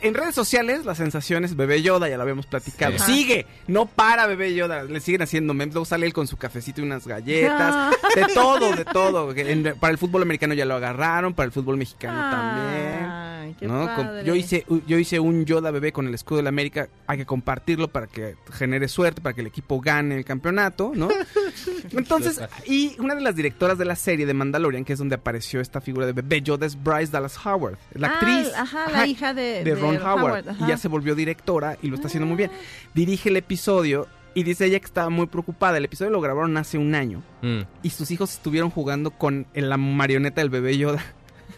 [0.00, 2.98] En redes sociales, la sensación es Bebé Yoda, ya lo habíamos platicado.
[3.00, 3.04] Sí.
[3.12, 4.84] Sigue, no para Bebé Yoda.
[4.84, 5.74] Le siguen haciendo memes.
[5.74, 7.94] Luego sale él con su cafecito y unas galletas.
[8.14, 9.30] De todo, de todo.
[9.36, 13.27] En- para el fútbol americano ya lo agarraron, para el fútbol mexicano también.
[13.48, 13.84] Ay, qué ¿no?
[13.86, 14.24] Padre.
[14.24, 17.26] yo hice yo hice un Yoda bebé con el escudo de la América, hay que
[17.26, 21.08] compartirlo para que genere suerte, para que el equipo gane el campeonato, ¿no?
[21.92, 25.60] Entonces, y una de las directoras de la serie de Mandalorian, que es donde apareció
[25.60, 28.52] esta figura de bebé Yoda, es Bryce Dallas Howard, la Ah, actriz.
[28.56, 30.44] ajá, la hija de- de de Ron Howard.
[30.60, 32.50] Y ya se volvió directora y lo está haciendo muy bien.
[32.94, 35.78] Dirige el episodio y dice ella que estaba muy preocupada.
[35.78, 37.60] El episodio lo grabaron hace un año Mm.
[37.82, 41.02] y sus hijos estuvieron jugando con la marioneta del bebé Yoda.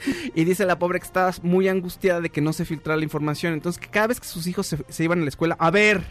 [0.35, 3.53] Y dice la pobre que estaba muy angustiada de que no se filtrara la información.
[3.53, 6.03] Entonces, que cada vez que sus hijos se, se iban a la escuela, a ver,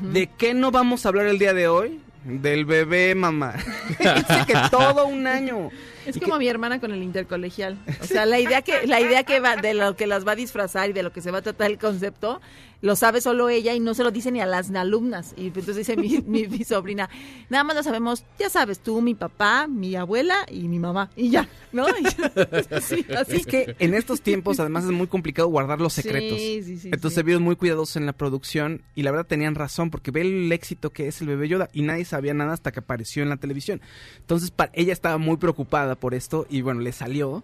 [0.00, 2.00] ¿de qué no vamos a hablar el día de hoy?
[2.24, 3.54] Del bebé, mamá.
[3.88, 5.70] dice que todo un año.
[6.06, 7.78] Es como mi hermana con el intercolegial.
[8.00, 10.36] O sea, la idea que la idea que va de lo que las va a
[10.36, 12.40] disfrazar y de lo que se va a tratar el concepto,
[12.80, 15.34] lo sabe solo ella y no se lo dice ni a las alumnas.
[15.36, 17.08] Y entonces dice mi, mi, mi sobrina,
[17.48, 21.10] nada más lo sabemos, ya sabes, tú, mi papá, mi abuela y mi mamá.
[21.14, 21.86] Y ya, ¿no?
[21.88, 21.92] Y-
[22.82, 23.36] sí, así.
[23.36, 26.38] Es que en estos tiempos, además, es muy complicado guardar los secretos.
[26.38, 29.54] Sí, sí, sí, Entonces se vieron muy cuidadosos en la producción y la verdad tenían
[29.54, 32.72] razón porque ve el éxito que es el bebé Yoda y nadie sabía nada hasta
[32.72, 33.80] que apareció en la televisión.
[34.18, 37.42] Entonces pa- ella estaba muy preocupada por esto y bueno, le salió.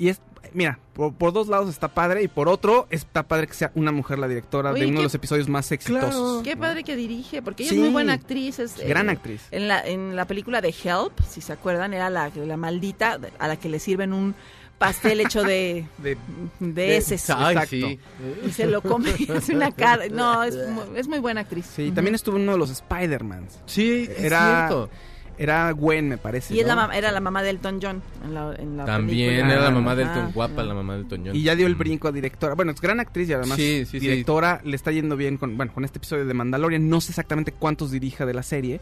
[0.00, 0.20] Y es,
[0.54, 3.90] mira, por, por dos lados está padre y por otro está padre que sea una
[3.90, 6.42] mujer la directora Oye, de uno qué- de los episodios más exitosos.
[6.44, 7.76] Qué padre que dirige, porque ella Sí.
[7.78, 8.58] es muy buena actriz.
[8.60, 9.42] Es, Gran eh, actriz.
[9.50, 13.48] En la, en la película de Help, si se acuerdan, era la, la maldita a
[13.48, 14.36] la que le sirven un
[14.78, 16.16] pastel hecho de, De-
[16.60, 17.66] de Exacto.
[17.66, 17.98] sí.
[18.46, 20.04] Y se lo come, es una cara.
[20.08, 21.66] No, es muy, es muy buena actriz.
[21.74, 23.58] Sí, también estuvo en uno de los Spider-Mans.
[23.66, 24.90] Sí, es Era- cierto.
[25.38, 26.52] Era Gwen, me parece.
[26.54, 29.52] Y es la, era la mamá de Elton John en la, en la También película.
[29.54, 31.36] era la mamá del Elton, guapa la mamá del Elton John.
[31.36, 31.78] Y ya dio el Mm.
[31.78, 32.54] brinco a directora.
[32.54, 34.00] Bueno, es gran actriz y además Sí, sí, sí.
[34.00, 34.60] directora.
[34.64, 36.88] Le está yendo bien con, bueno, con este episodio de Mandalorian.
[36.88, 38.80] No sé exactamente cuántos dirija de la serie,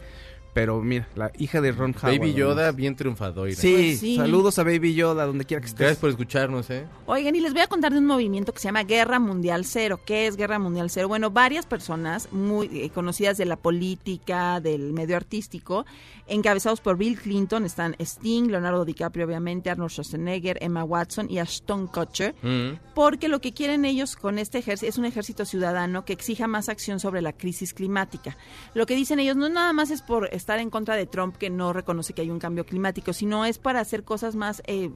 [0.57, 2.17] pero mira, la hija de Ron Howard.
[2.17, 3.51] Baby Yoda, bien triunfador.
[3.53, 4.15] Sí, Pues sí.
[4.15, 5.79] saludos a Baby Yoda, donde quiera que estés.
[5.81, 6.87] Gracias por escucharnos, ¿eh?
[7.05, 9.99] Oigan, y les voy a contar de un movimiento que se llama Guerra Mundial Cero.
[10.03, 11.09] ¿Qué es Guerra Mundial Cero?
[11.09, 15.85] Bueno, varias personas muy eh, conocidas de la política, del medio artístico,
[16.25, 21.85] encabezados por Bill Clinton, están Sting, Leonardo DiCaprio, obviamente, Arnold Schwarzenegger, Emma Watson y Ashton
[21.85, 22.79] Kutcher, Mm.
[22.95, 26.67] porque lo que quieren ellos con este ejército es un ejército ciudadano que exija más
[26.67, 28.35] acción sobre la crisis climática.
[28.73, 31.49] Lo que dicen ellos no nada más es por estar en contra de Trump, que
[31.49, 34.61] no reconoce que hay un cambio climático, sino es para hacer cosas más...
[34.65, 34.89] eh,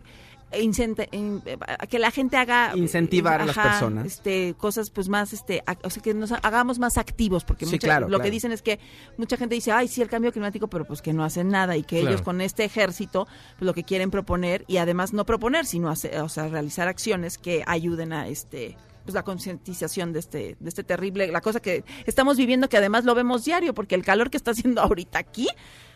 [0.53, 1.47] eh,
[1.89, 4.05] que la gente haga Incentivar a las personas.
[4.05, 7.87] este cosas pues más este o sea que nos hagamos más activos porque Sí, mucha-
[7.87, 8.23] claro, lo claro.
[8.25, 8.77] que dicen es que
[9.17, 11.83] mucha gente dice ay sí el cambio climático pero pues que no hacen nada y
[11.83, 12.09] que Claro.
[12.09, 16.19] ellos con este ejército pues lo que quieren proponer y además no proponer sino hacer,
[16.19, 20.83] o sea realizar acciones que ayuden a este pues la concientización de este de este
[20.83, 24.37] terrible la cosa que estamos viviendo que además lo vemos diario porque el calor que
[24.37, 25.47] está haciendo ahorita aquí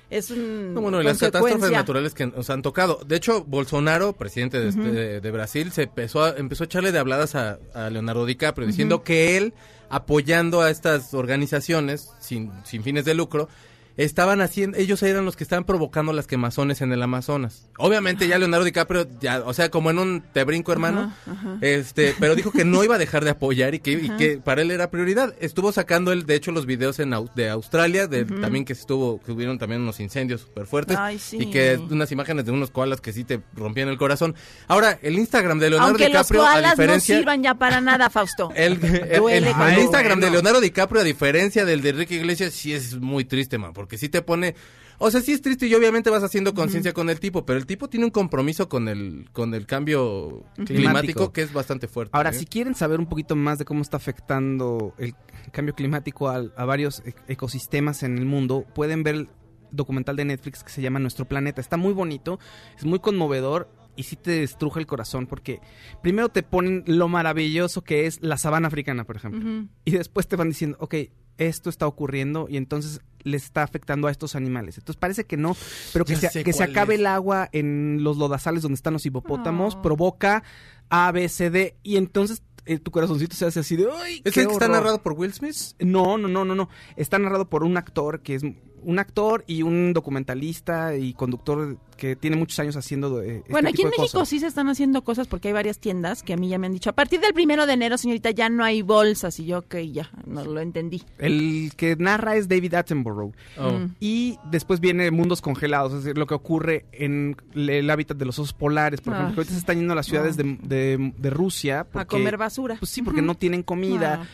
[0.10, 3.00] es un No, bueno, y las catástrofes naturales que nos han tocado.
[3.08, 6.91] De hecho, Bolsonaro, presidente de, este- de- de Brasil, se empezó a, empezó a echarle
[6.91, 9.56] de habladas a, a Leonardo DiCaprio, diciendo que él,
[9.89, 13.50] apoyando a estas organizaciones sin, sin fines de lucro,
[13.97, 17.69] estaban haciendo, ellos eran los que estaban provocando las quemazones en el Amazonas.
[17.77, 21.13] Obviamente ya Leonardo DiCaprio, ya, o sea, como en un te brinco hermano,
[21.62, 24.62] este, pero dijo que no iba a dejar de apoyar y que, y que para
[24.62, 25.34] él era prioridad.
[25.39, 29.21] Estuvo sacando él, de hecho, los videos en, Au- de Australia, de, también que estuvo,
[29.21, 31.38] que hubieron también unos incendios súper fuertes Ay, sí.
[31.41, 34.36] y que unas imágenes de unos koalas que sí te rompían el corazón.
[34.67, 37.17] Ahora, el Instagram de Leonardo aunque DiCaprio, los a koalas no diferencia...
[37.17, 40.25] sirvan ya para nada Fausto El, el- Duele el- cuando- el Instagram de.
[40.36, 44.10] Leonardo DiCaprio, a diferencia del de Enrique Iglesias, sí es muy triste, man, porque sí
[44.10, 44.56] te pone...
[44.98, 47.65] O sea, sí es triste y obviamente vas haciendo conciencia con el tipo, pero el
[47.65, 51.34] tipo tiene un compromiso con el, con el cambio climático, Climático.
[51.34, 52.12] que es bastante fuerte.
[52.15, 52.34] Ahora, ¿eh?
[52.34, 55.13] si quieren saber un poquito más de cómo está afectando el
[55.52, 59.28] cambio climático a, varios e- ecosistemas en el mundo, pueden ver
[59.71, 61.60] documental de Netflix que se llama Nuestro Planeta.
[61.60, 62.39] Está muy bonito,
[62.78, 65.60] es muy conmovedor y sí te destruja el corazón porque
[66.02, 69.67] primero te ponen lo maravilloso que es la sabana africana, por ejemplo.
[69.84, 70.95] Y después te van diciendo, ok,
[71.38, 74.78] esto está ocurriendo y entonces les está afectando a estos animales.
[74.78, 75.56] Entonces parece que no,
[75.93, 77.00] pero que, Ya se, que se acabe es.
[77.00, 79.82] el agua en los lodazales donde están los hipopótamos Oh.
[79.82, 80.43] provoca
[80.89, 84.21] A, B, C, D y entonces eh, tu corazoncito se hace así de, ¡ay!
[84.24, 84.78] ¿Es qué el que está horror".
[84.78, 85.56] narrado por Will Smith?
[85.80, 86.69] No, no, no, no, no.
[86.95, 88.43] Está narrado por un actor que es
[88.86, 93.69] un actor y un documentalista y conductor que tiene muchos años haciendo eh, este Bueno,
[93.69, 94.30] aquí tipo en de México cosas.
[94.30, 96.74] sí se están haciendo cosas porque hay varias tiendas que a mí ya me han
[96.74, 99.39] dicho, a partir del primero de enero, señorita, ya no hay bolsas.
[99.39, 101.04] Y yo, ok, ya, no lo entendí.
[101.17, 103.34] El que narra es David Attenborough.
[103.58, 103.71] Oh.
[103.71, 103.95] Mm.
[104.00, 108.38] Y después viene Mundos Congelados, es decir, lo que ocurre en el hábitat de los
[108.39, 109.02] osos polares.
[109.02, 109.17] Por Ah.
[109.17, 111.88] ejemplo, que ahorita se están yendo a las ciudades de, de- de Rusia.
[111.93, 112.76] A comer basura.
[112.80, 114.21] Pues sí, porque no tienen comida.
[114.24, 114.28] Ah.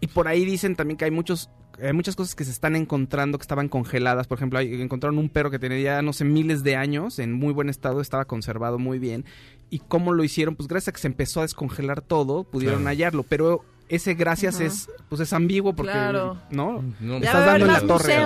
[0.00, 1.50] Y por ahí dicen también que hay muchos
[1.82, 4.26] hay muchas cosas que se están encontrando que estaban congeladas.
[4.26, 7.32] Por ejemplo, hay- encontraron un perro que tenía ya, no sé, miles de años, en
[7.32, 9.24] muy buen estado, estaba conservado muy bien.
[9.70, 10.56] ¿Y cómo lo hicieron?
[10.56, 12.88] Pues gracias a que se empezó a descongelar todo, pudieron Claro.
[12.90, 13.22] hallarlo.
[13.22, 16.36] Pero ese gracias es pues es ambiguo porque, Claro.
[16.50, 16.84] ¿no?
[17.00, 18.16] No, estás haber dando en la más torre.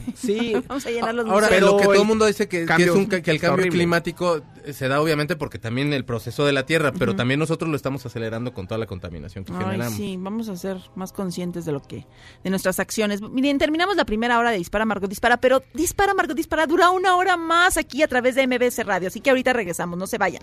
[0.14, 0.54] Sí.
[0.66, 1.60] Vamos a llenar los Ahora, museos.
[1.62, 3.38] lo que Pero todo el mundo dice que, que cambio es un ca- que el
[3.40, 3.70] cambio horrible.
[3.78, 7.68] climático eh, se da obviamente porque también el proceso de la Tierra, pero también nosotros
[7.70, 9.94] lo estamos acelerando con toda la contaminación que Ay, generamos.
[9.96, 12.06] sí, vamos a ser más conscientes de lo que,
[12.42, 13.20] de nuestras acciones.
[13.22, 17.16] Miren, terminamos la primera hora de Dispara Margot Dispara, pero Dispara Margot Dispara dura una
[17.16, 20.42] hora más aquí a través de MBS Radio, así que ahorita regresamos, no se vayan.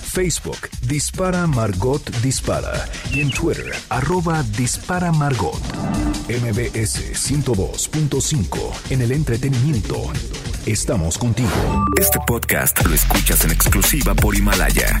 [0.00, 5.60] Facebook Dispara Margot Dispara y en Twitter arroba Dispara Margot.
[6.28, 8.56] MBS 102.5
[8.90, 10.12] en el entretenimiento.
[10.64, 11.50] Estamos contigo.
[12.00, 15.00] Este podcast lo escuchas en exclusiva por Himalaya.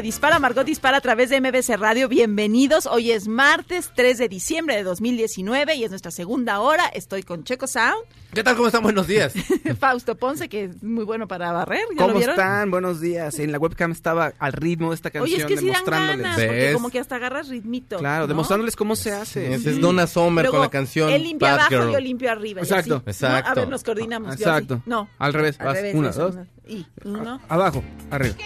[0.00, 2.08] De Dispara Margot Dispara a través de MBC Radio.
[2.08, 2.86] Bienvenidos.
[2.86, 6.86] Hoy es martes 3 de diciembre de 2019 y es nuestra segunda hora.
[6.86, 8.54] Estoy con Checo Sound, ¿Qué tal?
[8.54, 8.82] ¿Cómo están?
[8.82, 9.34] Buenos días.
[9.78, 11.82] Fausto Ponce, que es muy bueno para barrer.
[11.90, 12.34] ¿Ya lo ¿Cómo vieron?
[12.36, 12.70] están?
[12.70, 13.38] Buenos días.
[13.40, 16.22] En la webcam estaba al ritmo de esta canción Oye, es que sí dan demostrándoles.
[16.22, 16.74] ganas, porque ¿Ves?
[16.74, 17.98] como que hasta agarras ritmito.
[17.98, 18.28] Claro, ¿no?
[18.28, 19.52] demostrándoles cómo se hace.
[19.52, 21.92] Ese es Donna Luego, con la canción Él limpia Bad abajo, Girl.
[21.92, 22.62] yo limpio arriba.
[22.62, 23.02] Exacto.
[23.04, 23.10] así.
[23.10, 23.48] Exacto.
[23.50, 24.28] No, a ver, nos coordinamos.
[24.28, 24.42] yo así.
[24.44, 24.82] Exacto.
[24.86, 25.10] No.
[25.18, 25.60] Al revés.
[25.60, 25.94] Al Vas, revés.
[25.96, 26.34] una, dos.
[26.36, 26.46] una.
[26.68, 27.40] Y uno.
[27.48, 28.36] Abajo, arriba.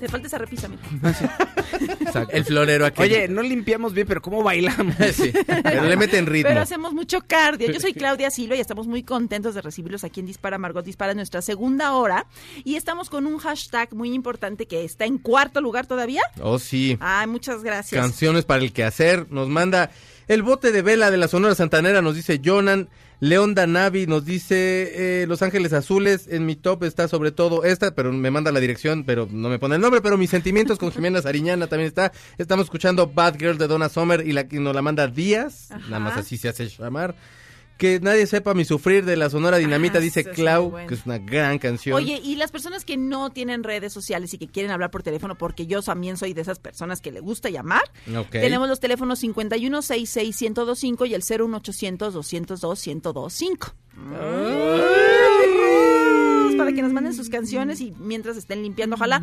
[0.00, 0.82] Te falta esa repisa, mira.
[2.00, 2.34] Exacto.
[2.34, 3.02] El florero aquí.
[3.02, 4.94] Oye, no limpiamos bien, pero ¿cómo bailamos?
[5.12, 5.32] sí,
[5.62, 6.48] pero le meten ritmo.
[6.48, 7.70] Pero hacemos mucho cardio.
[7.70, 11.14] Yo soy Claudia Silva y estamos muy contentos de recibirlos aquí en Dispara Margot Dispara
[11.14, 12.26] nuestra segunda hora.
[12.64, 16.22] Y estamos con un hashtag muy importante que está en cuarto lugar todavía.
[16.40, 16.96] Oh, sí.
[17.00, 18.00] Ay, muchas gracias.
[18.00, 19.30] Canciones para el quehacer.
[19.30, 19.90] Nos manda
[20.28, 22.88] el bote de vela de la Sonora Santanera, nos dice Jonan.
[23.18, 26.26] León Danavi nos dice eh, Los Ángeles Azules.
[26.28, 29.58] En mi top está sobre todo esta, pero me manda la dirección, pero no me
[29.58, 30.02] pone el nombre.
[30.02, 32.12] Pero mis sentimientos con Jimena Sariñana también está.
[32.36, 35.70] Estamos escuchando Bad Girl de Donna Summer y la que nos la manda Díaz.
[35.70, 35.80] Ajá.
[35.88, 37.14] Nada más así se hace llamar.
[37.76, 41.18] Que nadie sepa mi sufrir de la Sonora Dinamita, Ah, dice Clau, que es una
[41.18, 41.94] gran canción.
[41.96, 45.36] Oye, y las personas que no tienen redes sociales y que quieren hablar por teléfono,
[45.36, 47.82] porque yo también soy de esas personas que le gusta llamar,
[48.30, 53.72] tenemos los teléfonos 5166-1025 y el 01800-202-1025.
[56.56, 59.22] Para que nos manden sus canciones y mientras estén limpiando, ojalá,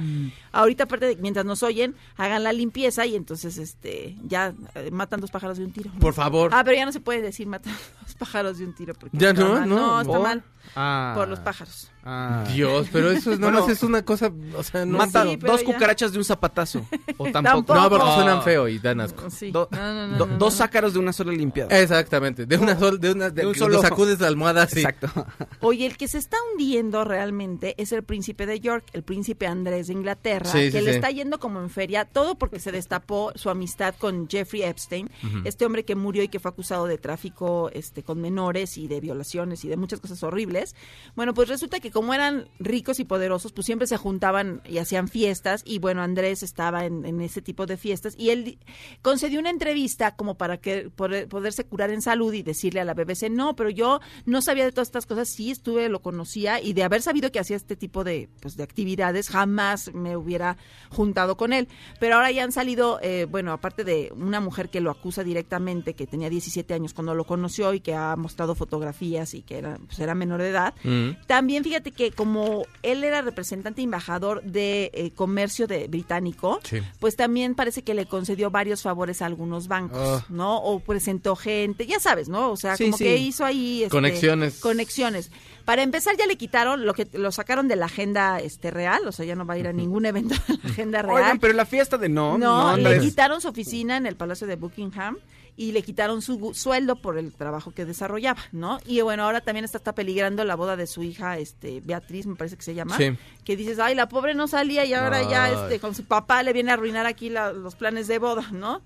[0.52, 5.22] ahorita aparte de mientras nos oyen, hagan la limpieza y entonces este ya eh, matan
[5.22, 5.92] dos pájaros de un tiro.
[5.94, 6.00] ¿no?
[6.00, 6.52] Por favor.
[6.54, 8.94] Ah, pero ya no se puede decir matar dos pájaros de un tiro.
[8.94, 9.70] Porque Ya está no, mal.
[9.70, 10.44] no, está mal.
[10.76, 11.14] Ah.
[11.16, 11.90] Por los pájaros.
[12.06, 12.44] Ah.
[12.54, 14.98] Dios, pero eso es, Bueno, nomás es una cosa, o sea, no...
[14.98, 15.66] Mata Sí, dos ya.
[15.66, 16.86] cucarachas de un zapatazo.
[17.18, 17.74] O tampoco.
[17.74, 17.76] Tampoco.
[17.76, 19.30] No, porque suenan feo y dan asco.
[19.30, 19.52] Sí.
[19.52, 20.38] Do- No, no, no, do- no, no.
[20.38, 21.80] Dos ácaros de una sola limpiada.
[21.80, 24.80] Exactamente, de una sol, de una, de, De un solo sacudes la almohada así.
[24.80, 25.08] Exacto.
[25.62, 29.88] Oye, el que se está hundiendo realmente es el príncipe de York, el príncipe Andrés
[29.88, 30.96] de Inglaterra, Sí, que sí, le sí.
[30.98, 35.10] está yendo como en feria, todo porque se destapó su amistad con Jeffrey Epstein,
[35.46, 39.00] este hombre que murió y que fue acusado de tráfico este, con menores y de
[39.00, 40.76] violaciones y de muchas cosas horribles.
[41.16, 45.08] Bueno, pues resulta que como eran ricos y poderosos, pues siempre se juntaban y hacían
[45.08, 48.60] fiestas y bueno, Andrés estaba en, en ese tipo de fiestas y él di-
[49.02, 52.94] concedió una entrevista como para que poder- poderse curar en salud y decirle a la
[52.94, 56.74] BBC, no, pero yo no sabía de todas estas cosas, sí estuve, lo conocía y
[56.74, 60.58] de haber sabido que hacía este tipo de, pues, de actividades, jamás me hubiera
[60.90, 61.68] juntado con él.
[62.00, 65.94] Pero ahora ya han salido, eh, bueno, aparte de una mujer que lo acusa directamente,
[65.94, 69.78] que tenía 17 años cuando lo conoció y que ha mostrado fotografías y que era,
[69.86, 71.12] pues, era menor de edad, Mm.
[71.28, 76.80] también fíjate que como él era representante embajador de eh, comercio de británico, Sí.
[77.00, 80.26] pues también parece que le concedió varios favores a algunos bancos, Ah.
[80.30, 80.58] ¿no?
[80.58, 82.52] O presentó gente, ya sabes, ¿no?
[82.52, 83.04] O sea, Sí, como sí.
[83.04, 84.60] que hizo ahí este, Conexiones.
[84.60, 85.32] Conexiones.
[85.66, 89.12] Para empezar ya le quitaron lo que lo sacaron de la agenda este real, o
[89.12, 91.16] sea, ya no va a ir a ningún evento de la agenda real.
[91.18, 92.38] Oigan, pero la fiesta de no.
[92.38, 93.02] No, le Andrés.
[93.02, 95.18] quitaron su oficina en el Palacio de Buckingham
[95.56, 98.80] y le quitaron su sueldo por el trabajo que desarrollaba, ¿no?
[98.86, 102.36] Y bueno, ahora también está, está peligrando la boda de su hija, este Beatriz, me
[102.36, 103.16] parece que se llama, Sí.
[103.46, 106.54] que dices, ay, la pobre no salía y ahora ya este con su papá le
[106.54, 108.82] viene a arruinar aquí la- los planes de boda, ¿no?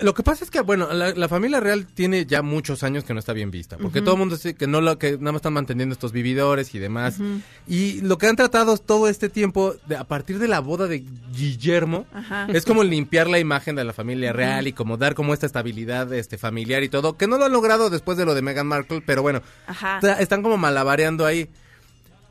[0.00, 3.12] Lo que pasa es que, bueno, la, la familia real tiene ya muchos años que
[3.14, 5.36] no está bien vista, porque todo el mundo dice que no lo, que nada más
[5.36, 7.18] están manteniendo estos vividores y demás.
[7.66, 11.04] Y lo que han tratado todo este tiempo, de, a partir de la boda de
[11.32, 12.46] Guillermo, Ajá.
[12.52, 16.12] es como limpiar la imagen de la familia real y como dar como esta estabilidad
[16.12, 19.02] este familiar y todo, que no lo han logrado después de lo de Meghan Markle,
[19.04, 20.00] pero bueno, Ajá.
[20.20, 21.48] están como malabareando ahí.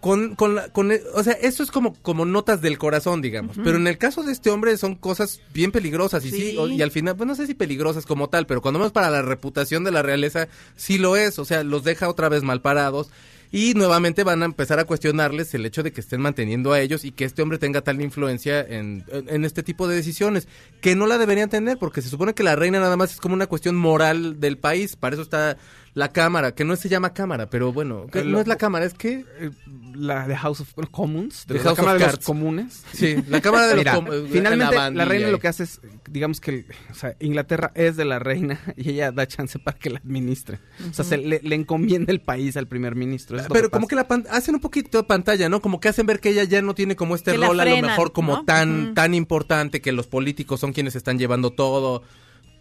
[0.07, 3.57] Con, con, la- con el- o sea, eso es como, como notas del corazón, digamos.
[3.61, 6.23] Pero en el caso de este hombre son cosas bien peligrosas.
[6.23, 6.57] Y sí, Sí.
[6.57, 9.09] o- y al final, pues no sé si peligrosas como tal, pero cuando menos para
[9.09, 10.47] la reputación de la realeza,
[10.77, 11.39] sí lo es.
[11.39, 13.09] O sea, los deja otra vez mal parados.
[13.49, 17.05] Y nuevamente van a empezar a cuestionarles el hecho de que estén manteniendo a ellos
[17.05, 20.49] y que este hombre tenga tal influencia en, en- en este tipo de decisiones,
[20.81, 23.35] que no la deberían tener, porque se supone que la reina nada más es como
[23.35, 25.57] una cuestión moral del país, para eso está
[25.97, 28.85] la cámara, que no se llama cámara, pero bueno, que El no es la cámara,
[28.85, 29.25] es que...
[29.39, 29.49] Eh,
[29.95, 31.47] La de House of Commons.
[31.47, 32.25] De The la House Cámara of de los Cards.
[32.27, 32.83] Comunes.
[32.93, 34.13] Sí, la cámara de Mira, los...
[34.13, 38.05] eh, finalmente la, reina lo que hace es, digamos que, o sea, Inglaterra es de
[38.05, 40.59] la reina y ella da chance para que la administre.
[40.87, 43.39] O sea, se le, le encomienda el país al primer ministro.
[43.51, 45.61] Pero que como que la pan- hacen un poquito de pantalla, ¿no?
[45.63, 47.81] Como que hacen ver que ella ya no tiene como este Que rol a lo
[47.81, 48.45] mejor como ¿no?
[48.45, 52.03] tan tan importante que los políticos son quienes están llevando todo.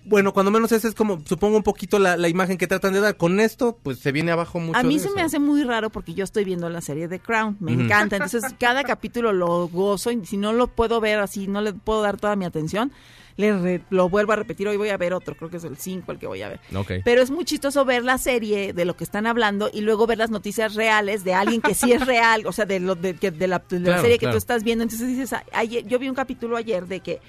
[0.08, 3.00] Bueno, cuando menos esa es como supongo un poquito la, la imagen que tratan de
[3.00, 3.16] dar.
[3.16, 5.16] Con esto pues se viene abajo mucho A mí de se eso.
[5.16, 8.44] me hace muy raro porque yo estoy viendo la serie de Crown, me encanta, entonces
[8.58, 12.18] cada capítulo lo gozo y si no lo puedo ver así, no le puedo dar
[12.18, 12.92] toda mi atención,
[13.36, 15.76] le re- lo vuelvo a repetir, hoy voy a ver otro, creo que es el
[15.76, 16.60] 5 el que voy a ver.
[16.74, 16.92] Ok.
[17.04, 20.18] Pero es muy chistoso ver la serie de lo que están hablando y luego ver
[20.18, 23.46] las noticias reales de alguien que sí es real, o sea, de, lo, de, de
[23.48, 24.34] la, de la Claro, serie que claro.
[24.34, 24.84] tú estás viendo.
[24.84, 27.20] Entonces dices, ayer, yo vi un capítulo ayer de que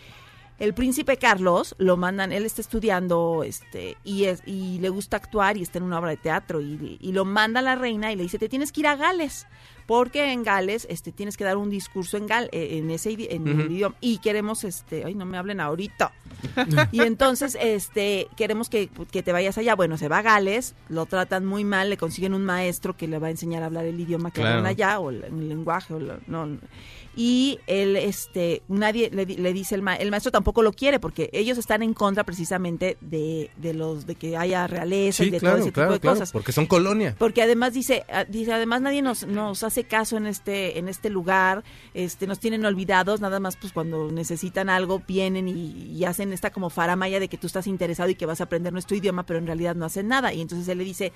[0.60, 5.55] el príncipe Carlos lo mandan, él está estudiando este y es y le gusta actuar
[5.58, 8.24] y está en una obra de teatro y, y lo manda la reina y le
[8.24, 9.45] dice, te tienes que ir a Gales.
[9.86, 13.47] Porque en Gales este tienes que dar un discurso en gal eh, en ese en
[13.47, 16.12] el idioma y queremos este, ay no me hablen ahorita.
[16.91, 19.76] y entonces este queremos que, que te vayas allá.
[19.76, 23.18] Bueno, se va a Gales, lo tratan muy mal, le consiguen un maestro que le
[23.18, 24.58] va a enseñar a hablar el idioma que Claro.
[24.58, 26.58] hablan allá o el, el lenguaje o la- no
[27.20, 31.32] y él este nadie le, le dice el, ma- el maestro tampoco lo quiere porque
[31.34, 35.39] ellos están en contra precisamente de, de los de que haya realeza y Sí, de
[35.39, 37.15] claro, todo ese claro, tipo de claro, cosas porque son colonia.
[37.18, 41.09] porque además dice ah, dice además nadie nos, nos hace caso en este en este
[41.09, 41.63] lugar
[41.95, 46.51] este nos tienen olvidados nada más pues cuando necesitan algo vienen y, y hacen esta
[46.51, 49.39] como faramaya de que tú estás interesado y que vas a aprender nuestro idioma pero
[49.39, 51.11] en realidad no hacen nada y entonces él le dice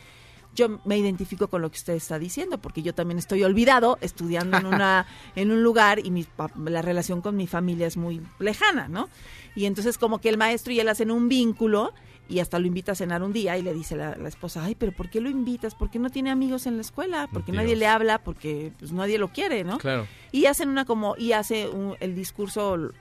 [0.56, 4.58] yo me identifico con lo que usted está diciendo porque yo también estoy olvidado estudiando
[4.58, 8.22] en una en un lugar y mi, pa- la relación con mi familia es muy
[8.40, 9.08] lejana no
[9.56, 11.94] y entonces como que el maestro y él hacen un vínculo
[12.30, 14.74] y hasta lo invita a cenar un día y le dice la, la esposa, ay,
[14.76, 15.76] pero ¿por qué lo invitas?
[15.76, 17.28] ¿Por qué no tiene amigos en la escuela?
[17.34, 19.80] Porque nadie le habla, porque pues nadie lo quiere, ¿no?
[19.80, 20.08] Claro.
[20.32, 22.94] Y hacen una como, y hace un- el discurso, lo,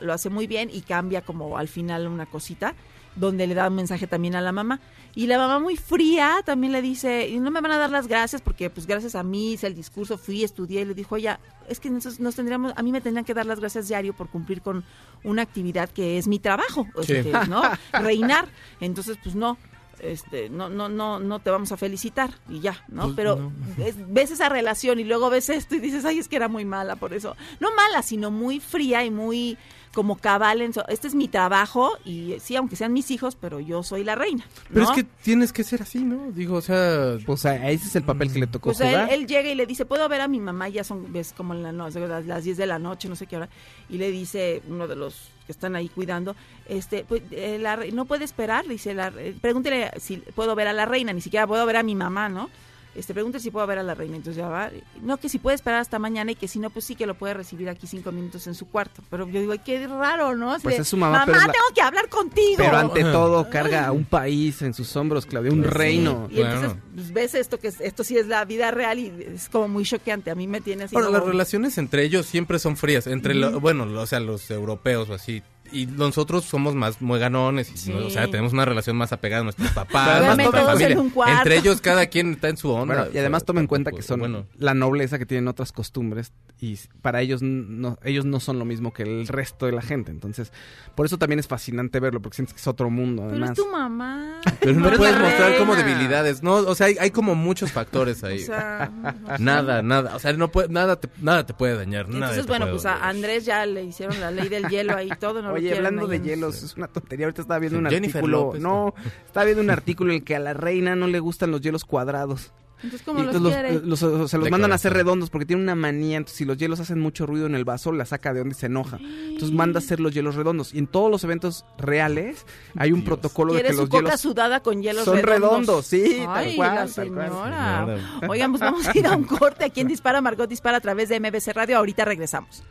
[0.00, 2.74] lo hace muy bien y cambia como al final una cosita
[3.18, 4.80] donde le da un mensaje también a la mamá.
[5.14, 8.06] Y la mamá muy fría también le dice, y no me van a dar las
[8.06, 11.36] gracias porque pues gracias a mí hice el discurso, fui, estudié y le dijo, oye,
[11.68, 14.28] es que nosotros nos tendríamos, a mí me tendrían que dar las gracias diario por
[14.28, 14.84] cumplir con
[15.24, 17.30] una actividad que es mi trabajo, o sea, Sí.
[17.30, 17.62] que, ¿no?
[17.92, 18.46] Reinar.
[18.80, 19.58] Entonces, pues no.
[20.00, 23.04] Este, no, no, no, no te vamos a felicitar y ya, ¿no?
[23.04, 23.52] Pues, Pero no.
[23.84, 26.64] es- ves esa relación y luego ves esto y dices, ay, es que era muy
[26.64, 27.36] mala por eso.
[27.60, 29.56] No mala, sino muy fría y muy
[29.94, 33.82] como cabal en este es mi trabajo y sí, aunque sean mis hijos, pero yo
[33.82, 34.46] soy la reina.
[34.72, 36.30] Pero es que tienes que ser así, ¿no?
[36.30, 37.16] Digo, o sea...
[37.26, 39.12] Pues a- ese es el papel que le tocó sea, jugar.
[39.12, 40.68] él, él llega y le dice, ¿puedo ver a mi mamá?
[40.68, 43.48] Ya son, ves, como en la las 10 de la noche, no sé qué hora.
[43.88, 46.36] Y le dice uno de los que están ahí cuidando,
[46.68, 50.74] este, pues, eh, la no puede esperar, dice, la, re- pregúntele si puedo ver a
[50.74, 52.50] la reina, ni siquiera puedo ver a mi mamá, ¿no?
[52.94, 54.16] Este, pregúntele si puedo ver a la reina.
[54.16, 54.70] Entonces ya va,
[55.02, 57.14] no, que si puede esperar hasta mañana y que si no, pues sí que lo
[57.14, 59.02] puede recibir aquí cinco minutos en su cuarto.
[59.10, 60.52] Pero yo digo, ay, qué raro, ¿no?
[60.52, 62.56] Así Pues de, es su mamá, pero la- tengo que hablar contigo.
[62.56, 66.28] Pero ante todo carga a un país en sus hombros, Claudia, un Pues sí, reino.
[66.30, 69.48] Y entonces pues, ves esto que es- esto sí es la vida real y es
[69.48, 70.30] como muy choqueante.
[70.30, 70.96] A mí me tiene así.
[70.96, 74.50] Ahora, como- las relaciones entre ellos siempre son frías, entre, lo- bueno, o sea, los
[74.50, 75.42] europeos o así.
[75.72, 77.92] Y nosotros somos más mueganones, y, Sí.
[77.92, 78.06] ¿no?
[78.06, 80.96] o sea, tenemos una relación más apegada a nuestros papás, más todos familia.
[80.98, 81.38] en.
[81.38, 82.94] Entre ellos cada quien está en su onda.
[82.94, 85.72] Bueno, y además o toma en cuenta que son Bueno, la nobleza que tienen otras
[85.72, 89.82] costumbres y para ellos no, ellos no son lo mismo que el resto de la
[89.82, 90.10] gente.
[90.10, 90.52] Entonces,
[90.94, 93.22] por eso también es fascinante verlo, porque sientes que es otro mundo.
[93.22, 94.40] Pero Además, es tu mamá.
[94.60, 96.54] pero no Pero es puedes la mostrar como debilidades, ¿no?
[96.56, 98.40] O sea, hay, hay como muchos factores O ahí.
[98.40, 99.42] sea, no sé.
[99.42, 102.06] Nada, nada, o sea, no puede, nada, te, nada te puede dañar.
[102.08, 103.04] nada Entonces, te bueno, puede pues a doler.
[103.08, 105.42] Andrés ya le hicieron la ley del hielo ahí todo.
[105.42, 107.26] No Oye, hablando de hielos, es una tontería.
[107.26, 108.38] Ahorita estaba viendo un Jennifer artículo.
[108.46, 108.94] López, no,
[109.26, 111.84] estaba viendo un artículo en el que a la reina no le gustan los hielos
[111.84, 112.52] cuadrados.
[112.80, 113.80] Entonces, ¿cómo los entonces quiere?
[113.84, 116.16] los, los- se los mandan a hacer redondos porque tiene una manía.
[116.16, 118.66] Entonces, si los hielos hacen mucho ruido en el vaso, la saca de donde se
[118.66, 118.98] enoja.
[119.02, 120.72] Entonces, manda a hacer los hielos redondos.
[120.72, 122.46] Y en todos los eventos reales
[122.76, 123.06] hay un Dios.
[123.06, 125.86] protocolo de que su los coca hielos sudada con hielos son redondos.
[125.86, 127.28] Sí, tal cual, la tal cual.
[127.30, 127.86] señora.
[127.86, 128.28] Señora.
[128.28, 129.64] Oigan, pues vamos a ir a un corte.
[129.64, 131.78] Aquí en Dispara, Margot Dispara a través de MBC Radio.
[131.78, 132.62] Ahorita regresamos.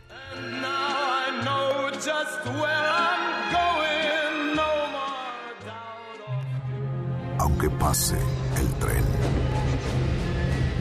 [7.40, 8.18] Aunque pase
[8.60, 9.04] el tren,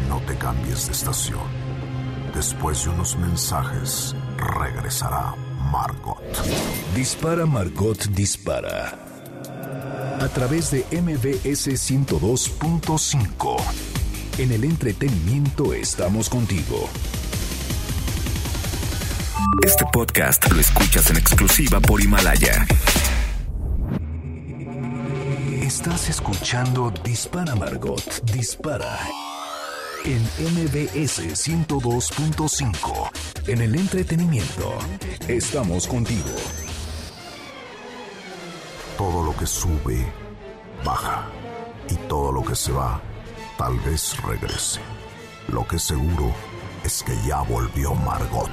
[0.09, 1.41] no te cambies de estación.
[2.35, 5.35] Después de unos mensajes, regresará
[5.73, 6.21] Margot.
[6.95, 8.99] Dispara Margot Dispara.
[10.21, 13.57] A través de MBS 102.5.
[14.39, 16.91] En el entretenimiento estamos contigo.
[19.65, 22.67] Este podcast lo escuchas en exclusiva por Himalaya.
[25.63, 28.99] Estás escuchando Dispara Margot Dispara.
[30.05, 33.11] En MBS 102.5.
[33.49, 34.79] En el entretenimiento
[35.29, 36.31] estamos contigo.
[38.99, 40.07] Todo lo que sube,
[40.85, 41.27] baja.
[41.89, 43.01] Y todo lo que se va,
[43.59, 44.81] tal vez regrese.
[45.49, 46.35] Lo que seguro
[46.85, 48.51] es que ya volvió Margot.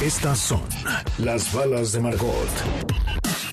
[0.00, 0.62] Estas son
[1.18, 2.48] las balas de Margot.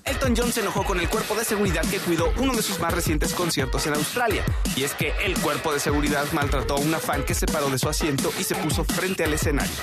[0.04, 2.94] Elton John se enojó con el cuerpo de seguridad que cuidó uno de sus más
[2.94, 4.46] recientes conciertos en Australia.
[4.76, 7.80] Y es que el cuerpo de seguridad maltrató a una fan que se paró de
[7.80, 9.74] su asiento y se puso frente al escenario.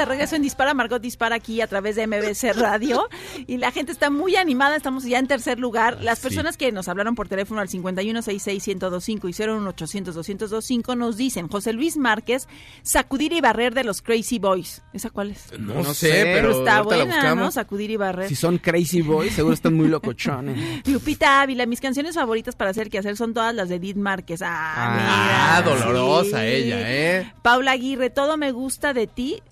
[0.00, 3.06] De regreso en Dispara, Margot Dispara aquí a través de MBC Radio
[3.46, 5.98] y la gente está muy animada, estamos ya en tercer lugar.
[6.02, 9.32] Las personas que nos hablaron por teléfono al 5166-1025 y
[10.02, 12.48] 01800-202.5 nos dicen, José Luis Márquez,
[12.82, 14.82] sacudir y barrer de los Crazy Boys.
[14.94, 15.52] ¿Esa cuál es?
[15.58, 17.50] No, No sé, pero, Pero está buena, ¿no?
[17.50, 18.28] Sacudir y barrer.
[18.28, 20.86] Si son crazy boys, seguro están muy locochones.
[20.88, 24.40] Lupita Ávila, mis canciones favoritas para hacer que hacer son todas las de Edith Márquez.
[24.42, 26.46] Ah, Ah, mira, dolorosa sí.
[26.46, 27.32] ella, ¿eh?
[27.42, 29.42] Paula Aguirre, todo me gusta de ti.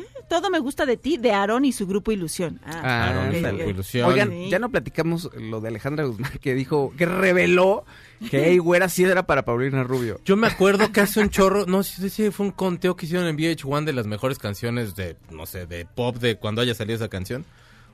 [0.00, 0.22] ¿Qué?
[0.28, 2.60] Todo me gusta de ti, de Aarón y su grupo Ilusión.
[2.64, 3.70] Ah, Ah, ok, ándale, ok.
[3.70, 4.08] Ilusión.
[4.10, 4.48] Oigan, Sí.
[4.50, 7.84] ya no platicamos lo de Alejandra Guzmán que dijo, que reveló
[8.30, 10.20] que Ey Güera sí era para Paulina Rubio.
[10.24, 13.26] Yo me acuerdo que hace un chorro, no sé si fue un conteo que hicieron
[13.28, 16.96] en VH1 de las mejores canciones de, no sé, de pop de cuando haya salido
[16.96, 17.44] esa canción.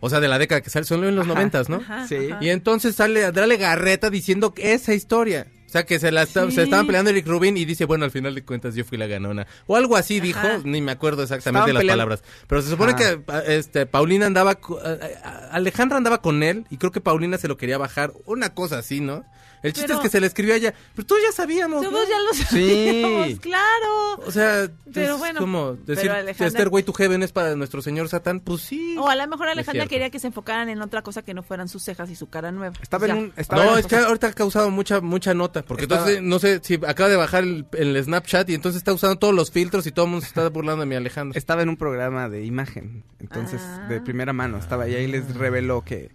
[0.05, 1.77] O sea, de la década que sale, son en los noventas, ¿no?
[1.77, 2.17] Ajá, Sí.
[2.33, 2.39] ajá.
[2.45, 5.47] Y entonces sale Andrale Garreta diciendo que esa historia.
[5.73, 6.35] O sea, que se la Sí.
[6.51, 9.07] se estaban peleando Eric Rubin y dice, bueno, al final de cuentas yo fui la
[9.07, 9.47] ganona.
[9.67, 12.23] O algo así dijo, ni me acuerdo exactamente Estaban las peleando- palabras.
[12.47, 12.97] Pero se supone Ah.
[12.97, 17.39] que pa- este Paulina andaba, a- a- Alejandra andaba con él y creo que Paulina
[17.39, 18.13] se lo quería bajar.
[18.27, 19.25] Una cosa así, ¿no?
[19.63, 20.75] El chiste Pero- es que se le escribió a ella.
[20.95, 21.91] Pero todos ya sabíamos, ¿no?
[21.91, 22.43] Todos ya lo Sí.
[22.45, 24.15] sabíamos, claro.
[24.27, 27.81] O sea, Pero es bueno, como decir, Alejandra- Esther Way to Heaven es para nuestro
[27.83, 28.41] señor Satán.
[28.41, 28.97] Pues sí.
[28.99, 31.69] O a lo mejor Alejandra quería que se enfocaran en otra cosa que no fueran
[31.69, 32.75] sus cejas y su cara nueva.
[32.83, 35.85] Estaba en un- estaba No, en- es que ahorita ha causado mucha mucha nota, porque
[35.85, 39.17] Estaba- entonces no sé si acaba de bajar el, el Snapchat y entonces está usando
[39.17, 41.39] todos los filtros y todo el mundo se está burlando de mi Alejandro.
[41.39, 43.87] Estaba en un programa de imagen, entonces Ah.
[43.89, 46.11] de primera mano estaba y ahí les reveló que,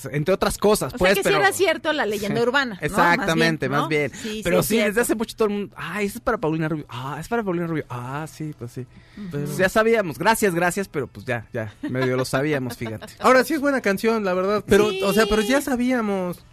[0.00, 1.36] pues, entre otras cosas, O pues, sea que pero...
[1.36, 2.74] sí era cierto la leyenda urbana.
[2.80, 2.86] ¿no?
[2.86, 4.10] Exactamente, más bien.
[4.12, 4.18] ¿no?
[4.18, 6.38] Sí, pero sí, sí, es desde hace mucho todo el mundo, ah, eso es para
[6.38, 8.86] Paulina Rubio, ah, es para Paulina Rubio, ah, sí, pues sí.
[9.30, 13.12] Pues ya sabíamos, gracias, gracias, pero pues ya, ya, medio lo sabíamos, fíjate.
[13.20, 15.00] Ahora sí es buena canción, la verdad, pero Sí.
[15.04, 16.44] o sea, pero ya sabíamos.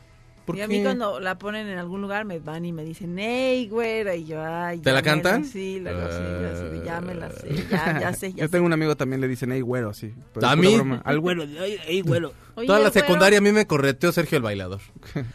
[0.45, 3.15] ¿Por Y a mí cuando la ponen en algún lugar me van y me dicen,
[3.19, 4.79] hey, güera, y yo, ay.
[4.79, 5.45] ¿Te la cantan?
[5.45, 8.49] Sí, así de, ya me la sé, ya, ya sé, ya Yo sé.
[8.49, 10.11] tengo un amigo también le dicen, hey, güero, sí.
[10.41, 10.73] ¿A mí?
[10.75, 11.03] broma.
[11.05, 11.43] Al güero,
[11.85, 12.33] hey, güero.
[12.59, 14.81] Oye, Toda la güero, secundaria a mí me correteó Sergio el bailador.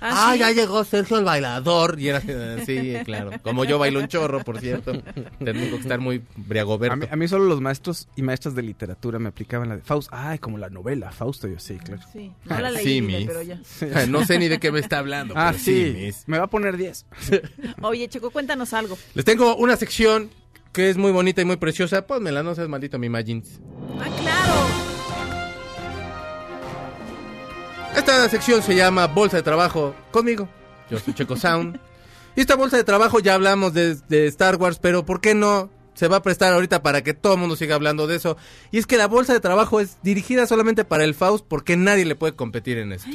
[0.01, 0.39] ¿ah, Ah, sí?
[0.41, 1.99] ya llegó Sergio el bailador.
[1.99, 2.18] Y era
[2.61, 3.31] así, claro.
[3.43, 4.93] Como yo bailo un chorro, por cierto.
[5.45, 7.09] Tengo que estar muy A mí, briagoberto.
[7.11, 10.09] a mí solo los maestros y maestras de literatura me aplicaban la de Faust.
[10.12, 12.03] Ay, como la novela, Fausto, yo sí, claro.
[12.12, 13.27] Sí, no la leí, Sí, dile, miss.
[13.27, 14.07] pero ya.
[14.07, 15.35] No sé ni de qué me está hablando.
[15.37, 16.25] Ah, pero sí, miss.
[16.27, 17.07] me va a poner 10.
[17.83, 18.97] Oye, Checo, cuéntanos algo.
[19.14, 20.31] Les tengo una sección
[20.72, 22.07] que es muy bonita y muy preciosa.
[22.07, 23.61] Pónmela, no seas maldito, mi Magins.
[24.01, 24.93] Ah, claro.
[27.97, 30.49] Esta sección se llama Bolsa de Trabajo conmigo.
[30.90, 31.78] Yo soy Checo Sound.
[32.36, 35.70] Y esta bolsa de trabajo ya hablamos de, Star Wars, pero ¿por qué no?
[35.95, 38.36] Se va a prestar ahorita para que todo el mundo siga hablando de eso.
[38.72, 42.05] Y es que la bolsa de trabajo es dirigida solamente para el Faust porque nadie
[42.05, 43.09] le puede competir en esto.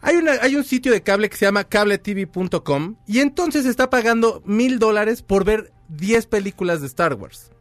[0.00, 4.80] Hay, hay un sitio de cable que se llama cabletv.com y entonces está pagando mil
[4.80, 7.52] dólares por ver 10 películas de Star Wars.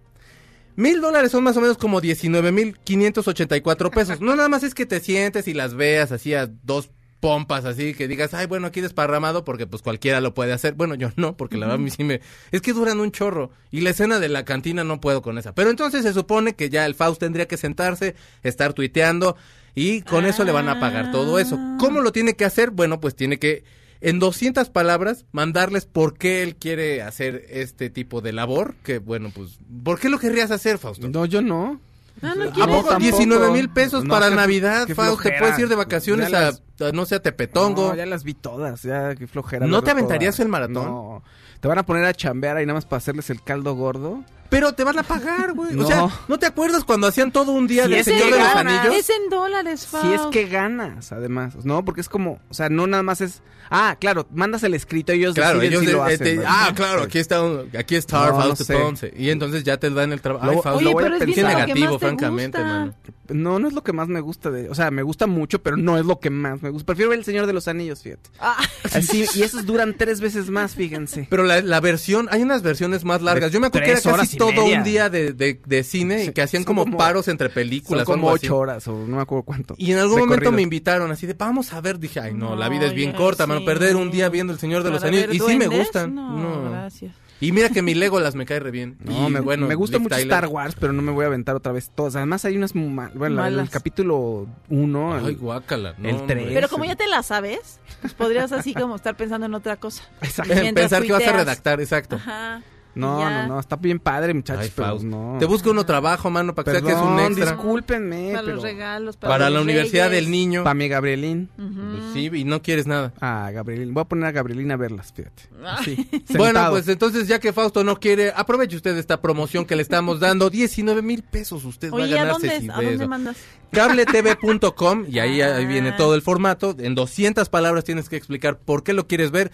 [0.76, 4.19] Mil dólares son más o menos como 19 mil 584 pesos.
[4.24, 7.93] No nada más es que te sientes y las veas así a dos pompas así
[7.93, 10.74] que digas, ay, bueno, aquí desparramado porque pues cualquiera lo puede hacer.
[10.74, 12.19] Bueno, yo no, porque la verdad a mí sí me...
[12.51, 15.55] Es que duran un chorro y la escena de la cantina no puedo con esa.
[15.55, 19.38] Pero entonces se supone que ya el Faust tendría que sentarse, estar tuiteando
[19.74, 21.57] y con eso le van a pagar todo eso.
[21.80, 22.71] ¿Cómo lo tiene que hacer?
[22.71, 23.63] Bueno, pues tiene que
[24.03, 28.75] en 200 palabras mandarles por qué él quiere hacer este tipo de labor.
[28.83, 31.07] Que bueno, pues, ¿por qué lo querrías hacer, Fausto?
[31.09, 31.79] No, yo no.
[32.21, 32.99] Ah, no ¿A poco tampoco.
[32.99, 35.23] 19 mil pesos No, para qué- Navidad, qué Fausto?
[35.23, 36.51] Te puedes ir de vacaciones a,
[36.93, 37.89] no sé, a Tepetongo.
[37.89, 39.65] No, ya las vi todas, ya qué flojera.
[39.65, 40.45] ¿No te aventarías todas.
[40.45, 40.85] el maratón?
[40.85, 41.23] No.
[41.59, 44.23] Te van a poner a chambear ahí nada más para hacerles el caldo gordo.
[44.53, 45.73] Pero te van a pagar, güey.
[45.73, 45.87] O No.
[45.87, 48.47] sea, ¿no te acuerdas cuando hacían todo un día Sí, del Señor de los.
[48.55, 48.95] Anillos?
[48.95, 50.05] Es en dólares, Faust.
[50.07, 51.55] Si es que ganas, además.
[51.65, 53.41] No, porque es como, o sea, no nada más es.
[53.69, 56.35] Ah, claro, mandas el escrito, ellos Claro, deciden ellos si lo de- hacen.
[56.37, 56.43] ¿no?
[56.45, 58.73] ah, claro, aquí está, un- aquí está No, no Fausto sé.
[58.77, 59.13] Ponce.
[59.17, 60.45] Y entonces ya te dan el trabajo.
[60.45, 61.35] Ay, Fausto, Oye, lo voy a pero es pensar.
[61.35, 62.73] Qué bien lo que negativo, más te francamente, gusta.
[62.73, 62.93] mano.
[63.29, 64.69] No, no es lo que más me gusta de.
[64.69, 66.85] O sea, me gusta mucho, pero no es lo que más me gusta.
[66.87, 68.29] Prefiero ver El Señor de los Anillos, fíjate.
[68.39, 68.57] Ah,
[68.93, 71.25] Así, y esos duran tres veces más, fíjense.
[71.29, 73.51] Pero la, la versión, hay unas versiones más largas.
[73.51, 74.77] Yo me acuerdo que era casi todo media.
[74.79, 78.05] un día de, de, de cine y que hacían como, como- paros entre películas.
[78.05, 78.45] como así.
[78.47, 79.75] ocho horas, o no me acuerdo cuánto.
[79.77, 80.51] Y en algún momento corrido.
[80.51, 81.99] me invitaron así de, vamos a ver.
[81.99, 83.61] Dije, ay, no, la vida es bien corta, mano.
[83.61, 83.65] sí.
[83.65, 85.33] Perder un día viendo El Señor de los ¿para Anillos.
[85.35, 86.13] Y sí me gustan.
[86.15, 86.69] No, No.
[86.71, 87.15] gracias.
[87.41, 88.95] Y mira que mi Legolas me cae re bien.
[89.03, 90.27] No, Y, me, bueno, me gusta Liv mucho Tyler.
[90.33, 92.15] Star Wars, pero no me voy a aventar otra vez todas.
[92.15, 92.71] Además hay unas...
[92.73, 93.69] Bueno, la- el Malas.
[93.69, 95.13] capítulo 1...
[95.25, 95.93] Ay, guácala.
[95.97, 96.35] No, el hombre.
[96.35, 96.53] tres.
[96.53, 100.03] Pero como ya te la sabes, pues podrías así como estar pensando en otra cosa.
[100.21, 100.53] Exacto.
[100.73, 102.15] Pensar que vas a redactar, exacto.
[102.15, 102.61] Ajá.
[102.95, 103.41] No, Ya.
[103.47, 105.37] no, no, está bien padre, muchachos, Ay, pero no.
[105.39, 107.51] Te busco uno trabajo, mano, para que sea que es un Perdón, extra.
[107.53, 108.55] discúlpenme, Para pero...
[108.55, 110.23] los regalos, para, Para los la Universidad reyes.
[110.25, 110.63] del Niño.
[110.63, 111.49] Para mi Gabrielín.
[111.55, 113.11] Pues sí, y no quieres nada.
[113.19, 113.93] Ah, Gabrielín.
[113.93, 115.43] Voy a poner a Gabrielín a verlas, fíjate.
[115.65, 115.95] Así,
[116.29, 116.71] Bueno, sentado.
[116.73, 120.49] pues entonces ya que Fausto no quiere, aproveche usted esta promoción que le estamos dando.
[120.51, 123.37] 19 mil pesos usted va a Oye, ¿a ganarse dónde, si ¿a de dónde mandas?
[123.71, 125.97] Cabletv.com y ahí, ahí viene Ah.
[125.97, 126.75] todo el formato.
[126.77, 129.51] En 200 palabras tienes que explicar por qué lo quieres ver.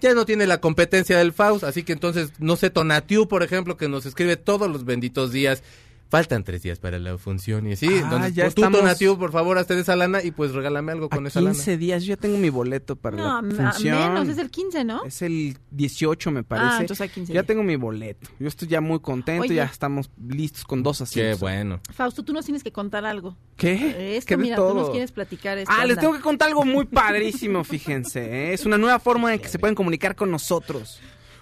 [0.00, 3.76] Ya no tiene la competencia del Faust, así que entonces, no sé, Tonatiu, por ejemplo,
[3.76, 5.62] que nos escribe todos los benditos días.
[6.10, 7.86] Faltan tres días para la función y así.
[7.86, 10.52] Ah, entonces, ya pues, tú, estamos- Tonatiu, por favor, hazte de esa lana y pues
[10.52, 11.52] regálame algo A con esa lana.
[11.52, 13.98] 15 días, yo ya tengo mi boleto para No, la a- a función.
[14.14, 15.04] menos, es el 15, ¿no?
[15.04, 16.66] Es el 18, me parece.
[16.70, 17.46] Ah, entonces hay 15 ya días.
[17.46, 18.26] tengo mi boleto.
[18.38, 19.56] Yo estoy ya muy contento, Oye.
[19.56, 21.40] ya estamos listos con dos Qué asientos.
[21.40, 21.80] bueno.
[21.92, 23.36] Fausto, tú nos tienes que contar algo.
[23.56, 24.16] ¿Qué?
[24.16, 24.74] Esto, ¿Qué de mira, tú todo?
[24.74, 25.70] nos quieres platicar esto.
[25.76, 26.00] Ah, les anda.
[26.00, 28.20] tengo que contar algo muy padrísimo, fíjense.
[28.24, 28.52] ¿eh?
[28.54, 31.00] Es una nueva forma en que se pueden comunicar con nosotros.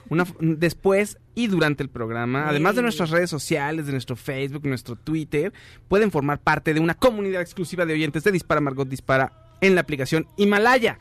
[0.08, 4.66] Una, f- después y durante el programa, además de nuestras redes sociales, de nuestro Facebook,
[4.66, 5.52] nuestro Twitter,
[5.88, 9.80] pueden formar parte de una comunidad exclusiva de oyentes de Dispara Margot Dispara en la
[9.82, 10.98] aplicación Himalaya.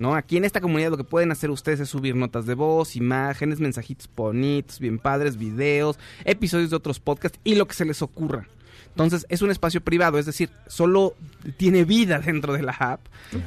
[0.00, 0.14] ¿No?
[0.14, 3.58] Aquí en esta comunidad lo que pueden hacer ustedes es subir notas de voz, imágenes,
[3.58, 8.46] mensajitos bonitos, bien padres, videos, episodios de otros podcasts y lo que se les ocurra.
[8.90, 11.14] Entonces es un espacio privado, es decir, solo
[11.56, 13.00] tiene vida dentro de la app.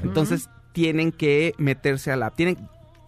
[0.03, 2.35] Entonces tienen que meterse a la app.
[2.35, 2.57] Tienen,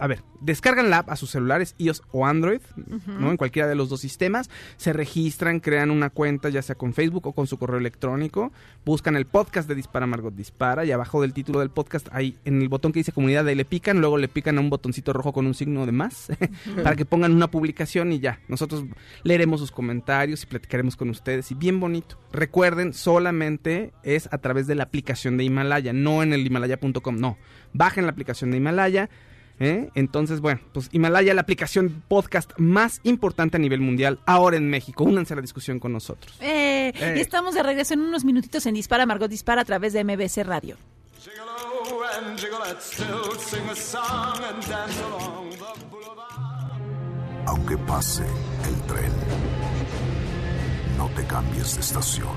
[0.04, 2.60] a ver, descargan la app a sus celulares, iOS o Android,
[3.08, 3.32] ¿no?
[3.32, 7.26] En cualquiera de los dos sistemas, se registran, crean una cuenta, ya sea con Facebook
[7.28, 8.52] o con su correo electrónico,
[8.84, 12.62] buscan el podcast de Dispara Margot Dispara y abajo del título del podcast, ahí en
[12.62, 15.32] el botón que dice comunidad, ahí le pican, luego le pican a un botoncito rojo
[15.32, 16.28] con un signo de más
[16.84, 18.42] para que pongan una publicación y ya.
[18.50, 18.84] Nosotros
[19.24, 22.20] leeremos sus comentarios y platicaremos con ustedes y bien bonito.
[22.34, 27.38] Recuerden, solamente es a través de la aplicación de Himalaya, no en el himalaya.com, no.
[27.72, 29.10] Bajen la aplicación de Himalaya.
[29.64, 29.90] ¿Eh?
[29.96, 35.04] Entonces, bueno, pues Himalaya, la aplicación podcast más importante a nivel mundial, ahora en México.
[35.04, 36.36] Únanse a la discusión con nosotros.
[36.42, 37.14] Eh, Eh.
[37.18, 40.44] Y estamos de regreso en unos minutitos en Dispara, Margot Dispara a través de MBC
[40.44, 40.76] Radio.
[41.20, 46.72] Gigolo and Gigolette still sing a song and dance along the boulevard.
[47.48, 49.12] Aunque pase el tren,
[50.98, 52.28] no te cambies de estación.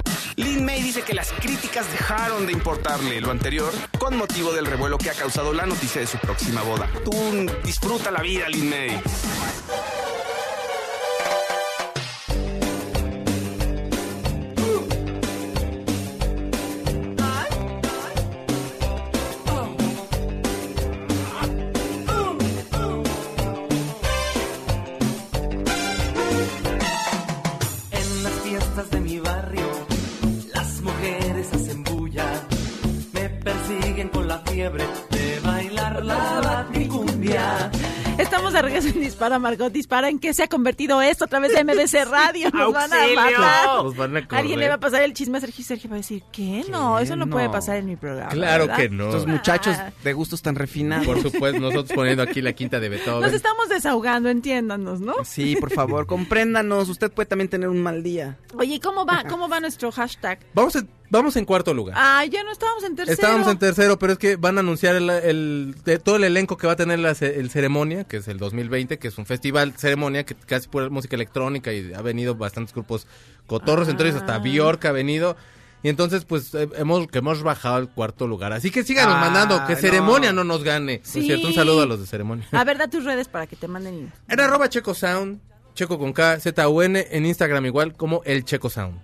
[0.41, 4.97] Lin May dice que las críticas dejaron de importarle lo anterior con motivo del revuelo
[4.97, 6.89] que ha causado la noticia de su próxima boda.
[7.05, 7.11] Tú
[7.63, 9.01] disfruta la vida, Lin May.
[39.21, 40.09] Dispara, Margot Dispara.
[40.09, 42.49] ¿En qué se ha convertido esto a través de MBC Radio?
[42.49, 43.83] Nos van a matar.
[43.83, 44.39] Nos van a correr.
[44.41, 46.65] Alguien le va a pasar el chisme a Sergio y Sergio va a decir, ¿qué?
[46.71, 47.31] No, eso no, no?
[47.31, 48.31] puede pasar en mi programa.
[48.31, 48.77] Claro ¿verdad?
[48.77, 49.09] que no.
[49.09, 51.05] Estos muchachos de gustos tan refinados.
[51.05, 53.21] Por supuesto, nosotros poniendo aquí la quinta de Beethoven.
[53.21, 55.13] Nos estamos desahogando, entiéndanos, ¿no?
[55.23, 56.89] Sí, por favor, compréndanos.
[56.89, 58.39] Usted puede también tener un mal día.
[58.57, 60.39] Oye, ¿y cómo va, cómo va nuestro hashtag?
[60.55, 61.95] Vamos, en, vamos en cuarto lugar.
[61.99, 63.13] Ah, ya no estábamos en tercero.
[63.13, 66.57] Estábamos en tercero, pero es que van a anunciar el, el- de todo el elenco
[66.57, 69.73] que va a tener la el ceremonia, que es el 2020, que es un festival
[69.77, 73.05] ceremonia que casi pura música electrónica y ha venido bastantes grupos
[73.45, 75.37] cotorros, entre ellos hasta Bjork ha venido.
[75.83, 78.53] Y entonces, pues, eh, hemos, que hemos bajado al cuarto lugar.
[78.53, 79.79] Así que síganos Ah, mandando, que no.
[79.79, 80.97] ceremonia no nos gane.
[80.99, 81.19] ¿No Sí.
[81.21, 81.47] es cierto?
[81.47, 82.45] Un saludo a los de ceremonia.
[82.51, 84.11] A ver, da tus redes para que te manden.
[84.27, 85.39] En arroba Checo Sound,
[85.73, 88.99] Checo con K, Z-U-N, en Instagram igual como el Checo Sound.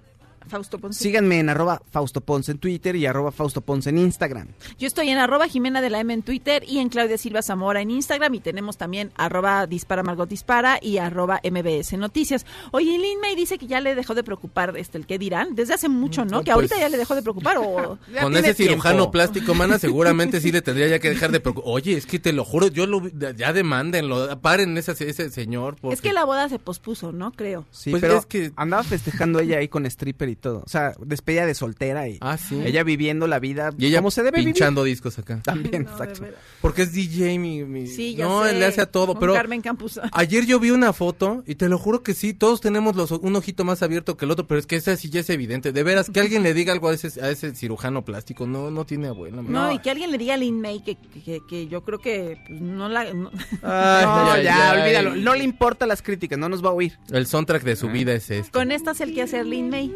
[0.49, 1.01] Fausto Ponce.
[1.03, 4.47] Síganme en arroba Fausto Ponce en Twitter y arroba Fausto Ponce en Instagram.
[4.77, 7.81] Yo estoy en arroba Jimena de la M en Twitter y en Claudia Silva Zamora
[7.81, 12.45] en Instagram y tenemos también arroba Dispara Margot Dispara y arroba MBS Noticias.
[12.71, 15.73] Oye, Lin May dice que ya le dejó de preocupar este el que dirán desde
[15.73, 16.37] hace mucho, ¿no?
[16.37, 17.97] No, que ahorita pues- ya le dejó de preocupar o...
[18.21, 19.11] Con ese cirujano tiempo.
[19.17, 21.71] plástico, mana, seguramente sí le tendría ya que dejar de preocupar.
[21.73, 25.75] Oye, es que te lo juro, yo lo ya demándenlo, paren ese, ese señor.
[25.79, 25.95] Porque...
[25.95, 27.31] Es que la boda se pospuso, ¿no?
[27.31, 27.65] Creo.
[27.71, 30.63] Sí, Pues pero es que- andaba festejando ella ahí con stripper y todo.
[30.65, 32.59] O sea, despedida de soltera y Ah, sí.
[32.63, 35.41] ella viviendo la vida Y ella como se debe pinchando discos acá.
[35.43, 36.25] También, No, exacto.
[36.61, 37.63] Porque es DJ, mi...
[37.63, 38.51] mi- Sí, ya No, sé.
[38.51, 39.33] él le hace a todo, Con pero...
[39.33, 39.99] Carmen Campos.
[40.13, 43.35] Ayer yo vi una foto y te lo juro que sí, todos tenemos los, un
[43.35, 45.71] ojito más abierto que el otro, pero es que esa sí ya es evidente.
[45.71, 48.85] De veras, que alguien le diga algo a ese, a ese cirujano plástico, no, no
[48.85, 49.41] tiene abuela.
[49.41, 49.51] man.
[49.51, 52.37] No, y que alguien le diga a Lin May que, que, que yo creo que
[52.47, 53.13] pues, no la...
[53.13, 53.31] no-
[53.63, 54.81] Ay, No, ay, ya, ay.
[54.81, 55.15] olvídalo.
[55.15, 56.97] No le importa las críticas, no nos va a oír.
[57.11, 58.51] El soundtrack de su vida es este.
[58.51, 59.87] Con esta es el que hacer Lin May.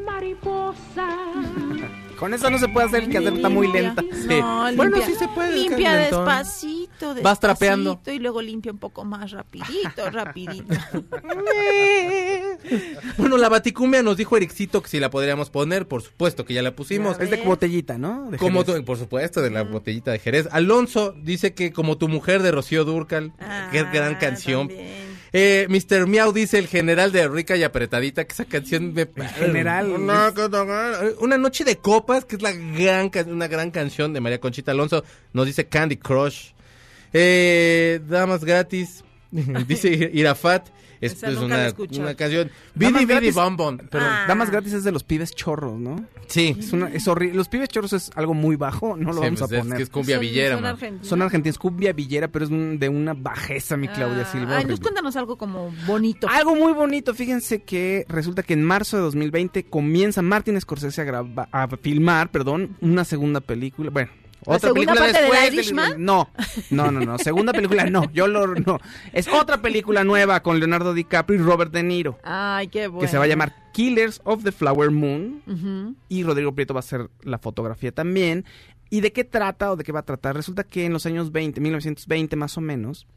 [2.18, 3.82] Con eso no se puede hacer, el que hacer está muy Limpia.
[3.82, 4.04] lenta.
[4.28, 4.62] No.
[4.76, 6.26] Bueno, limpia, sí se puede, Limpia calentón.
[6.26, 7.90] despacito, Vas trapeando.
[7.92, 10.74] despacito, Y luego limpia un poco más rapidito, rapidito.
[13.18, 16.62] Bueno, la baticumbia nos dijo Ericito que si la podríamos poner, por supuesto que ya
[16.62, 17.20] la pusimos.
[17.20, 18.30] Es de botellita, ¿no?
[18.30, 20.48] De Como tu- por supuesto, de la botellita de Jerez.
[20.52, 23.34] Alonso dice que como tu mujer de Rocío Durcal.
[23.72, 24.68] qué gran Ah, canción.
[24.68, 25.11] también.
[25.34, 26.08] Eh, Mr.
[26.08, 29.08] Miau dice el general de Rica y Apretadita, que esa canción me...
[29.38, 29.90] general.
[29.92, 30.34] Una,
[31.20, 35.04] una noche de copas, que es la gran, una gran canción de María Conchita Alonso.
[35.32, 36.52] Nos dice Candy Crush.
[37.14, 39.04] Eh, damas gratis,
[39.68, 40.68] dice Irafat.
[41.02, 42.52] Es, Esa es nunca la una, una canción.
[42.76, 43.36] Damas Bidi Bidi gratis.
[43.36, 43.78] Bom Bom.
[43.90, 44.26] Pero Ah.
[44.28, 46.06] Damas Gratis es de los pibes chorros, ¿no?
[46.28, 46.56] Sí.
[46.60, 47.36] Es, una, es horrible.
[47.36, 49.78] Los pibes chorros es algo muy bajo, no lo Sí, vamos pues a es poner.
[49.78, 51.08] que es cumbia Son- villera, son argentinos.
[51.08, 54.58] Son argentinos, cumbia villera, pero es un- de una bajeza, mi Claudia Ah, Silva.
[54.58, 56.28] Ay, nos cuéntanos algo como bonito.
[56.30, 61.04] Algo muy bonito, fíjense que resulta que en marzo de 2020 comienza Martin Scorsese a,
[61.04, 64.12] graba- a filmar, perdón, una segunda película, bueno,
[64.46, 66.04] ¿La otra segunda película parte de después Irishman?
[66.06, 66.30] no,
[66.72, 68.80] no, no, no, segunda película no, yo lo no,
[69.14, 73.02] es otra película nueva con Leonardo DiCaprio y Robert De Niro, Ay, qué bueno.
[73.02, 76.82] que se va a llamar Killers of the Flower Moon y Rodrigo Prieto va a
[76.82, 78.46] hacer la fotografía también.
[78.90, 80.36] ¿Y de qué trata o de qué va a tratar?
[80.36, 83.08] Resulta que en los años 20, 1920 más o menos,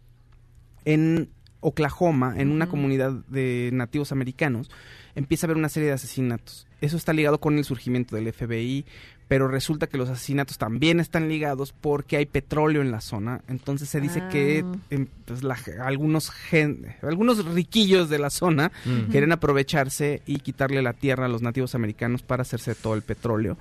[0.85, 4.71] en Oklahoma, en una comunidad de nativos americanos,
[5.15, 6.67] empieza a haber una serie de asesinatos.
[6.81, 8.85] Eso está ligado con el surgimiento del FBI,
[9.29, 13.41] pero resulta que los asesinatos también están ligados porque hay petróleo en la zona.
[13.49, 14.77] Entonces se dice que Ah.
[14.91, 19.11] em, pues, la algunos, gen- algunos riquillos de la zona Mm.
[19.11, 23.03] quieren aprovecharse y quitarle la tierra a los nativos americanos para hacerse de todo el
[23.03, 23.57] petróleo.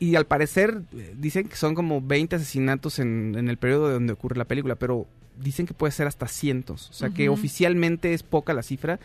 [0.00, 3.94] Y al parecer eh, dicen que son como 20 asesinatos en, en el periodo de
[3.94, 5.06] donde ocurre la película, pero
[5.40, 6.88] dicen que puede ser hasta cientos.
[6.90, 8.98] O sea que oficialmente es poca la cifra,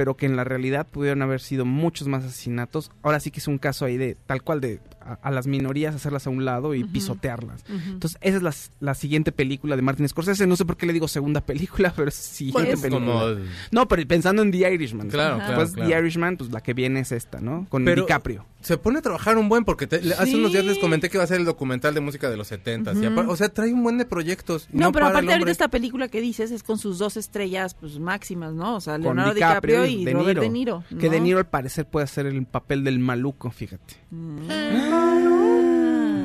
[0.00, 2.90] pero que en la realidad pudieron haber sido muchos más asesinatos.
[3.02, 5.94] Ahora sí que es un caso ahí de tal cual de a, a las minorías
[5.94, 7.62] hacerlas a un lado y pisotearlas.
[7.68, 10.46] Entonces, esa es la, la siguiente película de Martin Scorsese.
[10.46, 13.04] No sé por qué le digo segunda película, pero es siguiente Pues, película.
[13.06, 13.40] como-
[13.72, 15.10] No, pero pensando en The Irishman.
[15.10, 15.90] Claro, claro, Después claro.
[15.90, 17.66] The Irishman, pues la que viene es esta, ¿no?
[17.68, 18.46] Con Pero- DiCaprio.
[18.60, 21.24] Se pone a trabajar un buen porque te- hace unos días les comenté que va
[21.24, 23.30] a ser el documental de música de los 70 Ujú.
[23.30, 24.68] o sea, trae un buen de proyectos.
[24.70, 28.52] No, pero aparte ahorita esta película que dices es con sus dos estrellas pues máximas,
[28.52, 28.76] ¿no?
[28.76, 30.84] O sea, Leonardo DiCaprio, y Robert De Niro.
[30.98, 31.12] Que ¿no?
[31.12, 33.94] De Niro al parecer puede hacer el papel del maluco, fíjate.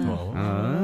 [0.07, 0.33] Oh.
[0.35, 0.74] Ah.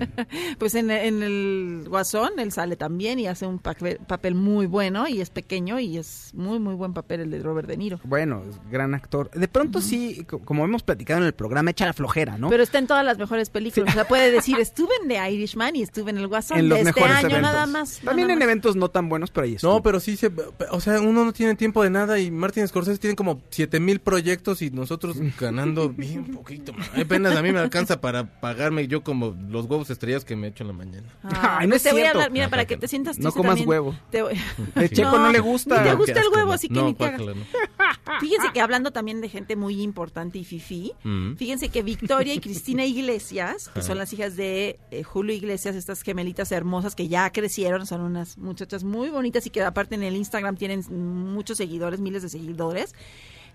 [0.58, 5.08] Pues en, en el Guasón él sale también y hace un papel, papel muy bueno
[5.08, 8.00] y es pequeño y es muy muy buen papel el de Robert De Niro.
[8.04, 9.30] Bueno, es gran actor.
[9.30, 12.48] De pronto sí, co- como hemos platicado en el programa, echa la flojera, ¿no?
[12.50, 13.90] Pero está en todas las mejores películas.
[13.90, 16.78] O sea, puede decir, estuve en The Irishman y estuve en el Guasón en los
[16.78, 17.42] de este mejores año eventos.
[17.52, 18.00] nada más.
[18.04, 18.44] También nada en más.
[18.44, 19.66] eventos no tan buenos, pero ahí está.
[19.68, 20.30] No, pero sí se...
[20.70, 24.00] O sea, uno no tiene tiempo de nada y Martin Scorsese tiene como 7000 mil
[24.00, 26.72] proyectos y nosotros ganando bien poquito.
[26.72, 26.86] man.
[26.96, 30.62] Apenas a mí me alcanza para pagarme yo como los huevos estrellados que me echo
[30.64, 31.08] en la mañana.
[31.22, 32.80] Ah, Ay, no pues es te voy a hablar, mira, No, para no, que no.
[32.80, 33.94] te sientas No comas también, huevo.
[34.10, 34.34] te voy-
[34.76, 35.78] El Checo no, le gusta.
[35.78, 36.52] Ni te No, gusta el huevo, no.
[36.52, 37.20] así que No, ni te hagas.
[37.20, 37.34] no.
[38.20, 41.34] Fíjense que hablando también de gente muy importante y fifi, Mm.
[41.36, 46.02] fíjense que Victoria y Cristina Iglesias, que son las hijas de eh, Julio Iglesias, estas
[46.02, 50.16] gemelitas hermosas que ya crecieron, son unas muchachas muy bonitas y que aparte en el
[50.16, 52.94] Instagram tienen muchos seguidores, miles de seguidores.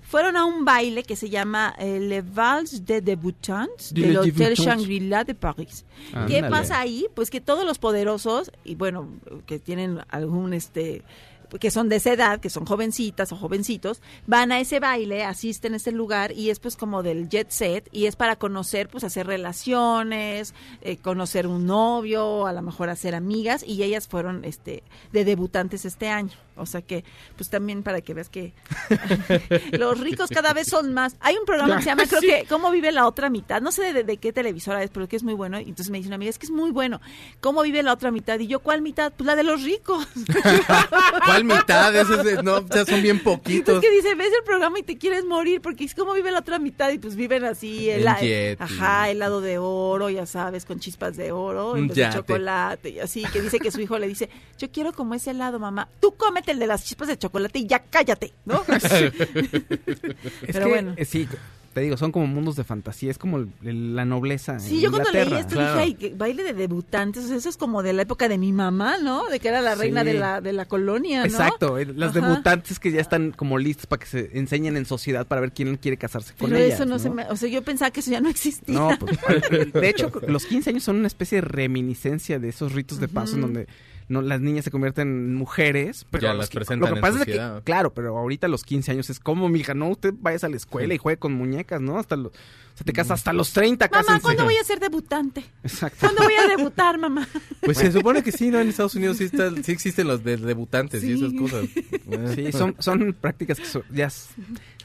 [0.07, 4.53] Fueron a un baile que se llama eh, Le Vals de Debutants De del Hotel.
[4.55, 5.85] Shangri-La de París.
[6.27, 7.07] ¿Qué pasa ahí?
[7.13, 9.09] Pues que todos los poderosos, y bueno,
[9.45, 11.01] que tienen algún este
[11.59, 15.73] que son de esa edad, que son jovencitas o jovencitos, van a ese baile, asisten
[15.73, 19.03] a ese lugar y es pues como del jet set y es para conocer, pues
[19.03, 24.83] hacer relaciones, eh, conocer un novio, a lo mejor hacer amigas y ellas fueron este
[25.11, 26.33] de debutantes este año.
[26.57, 27.03] O sea que,
[27.35, 28.53] pues también para que veas que
[29.73, 31.17] los ricos cada vez son más.
[31.19, 33.61] Hay un programa que se llama, creo que, ¿Cómo vive la otra mitad?
[33.61, 35.59] No sé de, de qué televisora es, pero que es muy bueno.
[35.59, 37.01] Y entonces me dice una amiga, es que es muy bueno.
[37.41, 38.39] ¿Cómo vive la otra mitad?
[38.39, 39.11] Y yo, ¿cuál mitad?
[39.11, 40.07] Pues la de los ricos.
[41.43, 41.95] ¿Cuál mitad?
[41.95, 43.81] Esos de- no, ya son bien Es poquitos.
[43.81, 46.59] que dice, ves el programa y te quieres morir porque es como vive la otra
[46.59, 50.79] mitad y pues viven así, el, jet y- ajá, helado de oro, ya sabes, con
[50.79, 54.07] chispas de oro, en vez de chocolate y así, que dice que su hijo le
[54.07, 57.59] dice, yo quiero como ese helado, mamá, tú cómete el de las chispas de chocolate
[57.59, 58.63] y ya cállate, ¿no?
[58.75, 60.95] Es Pero que, bueno.
[61.05, 61.27] sí,
[61.75, 64.59] te digo, son como mundos de fantasía, es como el- el- la nobleza.
[64.59, 65.81] Sí, en yo cuando leí esto claro.
[65.85, 68.53] dije, ay, baile de debutantes, o sea, eso es como de la época de mi
[68.53, 69.27] mamá, ¿no?
[69.27, 70.07] De que era la reina Sí.
[70.07, 71.25] de la de la colonia, ¿no?
[71.25, 72.21] Exacto, eh, las Ajá.
[72.29, 75.75] debutantes que ya están como listas para que se enseñen en sociedad para ver quién
[75.75, 76.75] quiere casarse con Pero ellas.
[76.79, 78.73] eso no, se me, o sea, yo pensaba que eso ya no existía.
[78.73, 79.19] No, pues,
[79.73, 83.35] de hecho, los 15 años son una especie de reminiscencia de esos ritos de paso
[83.35, 83.67] en donde
[84.07, 86.05] no las niñas se convierten en mujeres.
[86.11, 87.57] Pero Ya las que- presentan Lo que en pasa es sociedad.
[87.57, 90.49] que, claro, pero ahorita a los 15 años es como, mija, no, usted vayas a
[90.49, 91.97] la escuela y juegue con muñecas, ¿no?
[91.97, 92.31] Hasta los,
[92.75, 94.21] se te casa hasta los 30 Mamá, cásense.
[94.21, 95.43] ¿cuándo voy a ser debutante?
[95.63, 95.97] Exacto.
[96.01, 97.27] ¿Cuándo voy a debutar, mamá?
[97.61, 98.59] Pues se supone que sí, ¿no?
[98.59, 101.65] En Estados Unidos sí, está- sí existen los de debutantes y esas cosas.
[102.35, 104.09] Sí, son, son prácticas que so- ya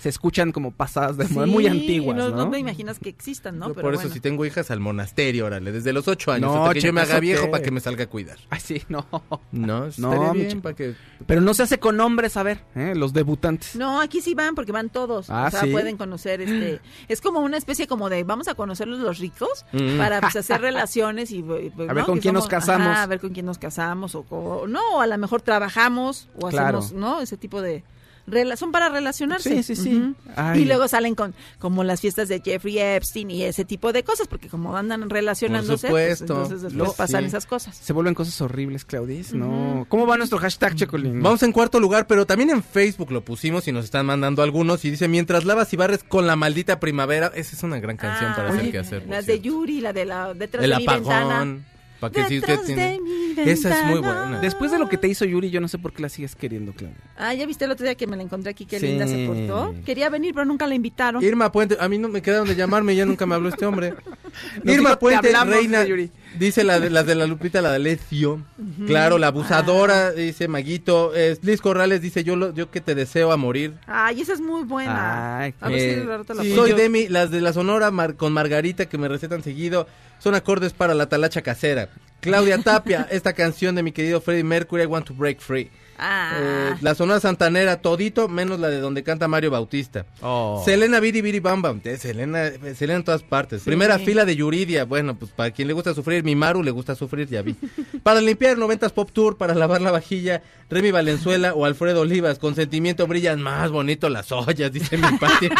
[0.00, 2.36] se escuchan como pasadas de moda, Sí, muy antiguas, no, ¿no?
[2.36, 3.68] no me imaginas que existan, ¿no?
[3.68, 4.14] Yo Pero por eso bueno.
[4.14, 7.02] si tengo hijas al monasterio, órale, desde los ocho años, No, hasta que yo me
[7.02, 8.38] haga ¿eso viejo para que me salga a cuidar.
[8.48, 9.06] Ay, sí, no.
[9.52, 10.94] No, No, bien para que...
[11.26, 12.94] Pero no se hace con hombres, a ver, ¿eh?
[12.96, 13.76] los debutantes.
[13.76, 15.28] No, aquí sí van porque van todos.
[15.28, 15.70] Ah, o sea, ¿sí?
[15.70, 16.80] pueden conocer este.
[17.08, 19.98] Es como una especie como de vamos a conocerlos los ricos Mm.
[19.98, 21.42] para pues, hacer relaciones y.
[21.42, 22.06] pues, A ver ¿no?
[22.06, 22.86] con Que quién nos somos- casamos.
[22.88, 26.28] ajá, a ver con quién nos casamos o, o- no, o a lo mejor trabajamos
[26.40, 26.78] o Claro.
[26.78, 27.20] hacemos, ¿no?
[27.20, 27.84] Ese tipo de.
[28.30, 29.62] Rela- son para relacionarse.
[29.62, 30.14] Sí, sí, sí.
[30.54, 34.28] Y luego salen con como las fiestas de Jeffrey Epstein y ese tipo de cosas,
[34.28, 36.34] porque como andan relacionándose, pues, supuesto.
[36.34, 37.28] entonces después Lo- pasan sí.
[37.28, 37.76] esas cosas.
[37.76, 39.86] Se vuelven cosas horribles, Claudis, ¿no?
[39.88, 41.22] ¿Cómo va nuestro hashtag, Checolín?
[41.22, 44.84] Vamos en cuarto lugar, pero también en Facebook lo pusimos y nos están mandando algunos.
[44.84, 47.30] Y dice, mientras lavas y barres con la maldita primavera.
[47.34, 49.00] Esa es una gran canción Ah, para hacer que hacer.
[49.02, 49.48] por Las de cierto.
[49.48, 51.58] Yuri, la de la detrás El de mi ventana.
[52.00, 52.98] Para que si usted tiene...
[53.36, 54.40] Esa es muy buena.
[54.40, 56.72] Después de lo que te hizo Yuri, yo no sé por qué la sigues queriendo,
[56.72, 56.96] Claudia.
[57.16, 58.86] Ah, ya viste el otro día que me la encontré aquí, qué Sí.
[58.88, 59.74] linda se portó.
[59.84, 61.22] Quería venir, pero nunca la invitaron.
[61.22, 63.90] Irma Puente, a mí no me quedaron de llamarme, ya nunca me habló este hombre.
[64.64, 66.10] Nos Irma dijo, "Te Puente, hablamos, reina, Yuri".
[66.38, 68.42] dice la de, las de la Lupita, la de Lecio.
[68.86, 70.10] Claro, la abusadora, Ah.
[70.12, 71.14] dice Maguito.
[71.14, 73.74] Es, Liz Corrales dice, yo, lo, yo que te deseo a morir.
[73.86, 75.38] Ay, esa es muy buena.
[75.40, 78.16] Ay, a ver Eh, si de la sí, soy Demi, las de la Sonora Mar-
[78.16, 79.86] con Margarita que me recetan seguido,
[80.20, 81.88] son acordes para la talacha casera.
[82.20, 85.70] Claudia Tapia, esta canción de mi querido Freddie Mercury, I Want to Break Free.
[86.02, 90.06] Ah, Eh, la Sonora Santanera, todito, menos la de donde canta Mario Bautista.
[90.22, 90.62] Oh.
[90.64, 91.80] Selena Biri Biri Bam Bam.
[91.84, 93.62] Eh, Selena, eh, Selena en todas partes.
[93.64, 94.84] Primera fila de Yuridia.
[94.86, 97.54] Bueno, pues para quien le gusta sufrir, mi Maru le gusta sufrir, ya vi.
[98.02, 102.38] Para limpiar 90s Pop Tour, para lavar la vajilla, Remy Valenzuela o Alfredo Olivas.
[102.38, 105.50] Con sentimiento brillan más bonito las ollas, dice mi Pati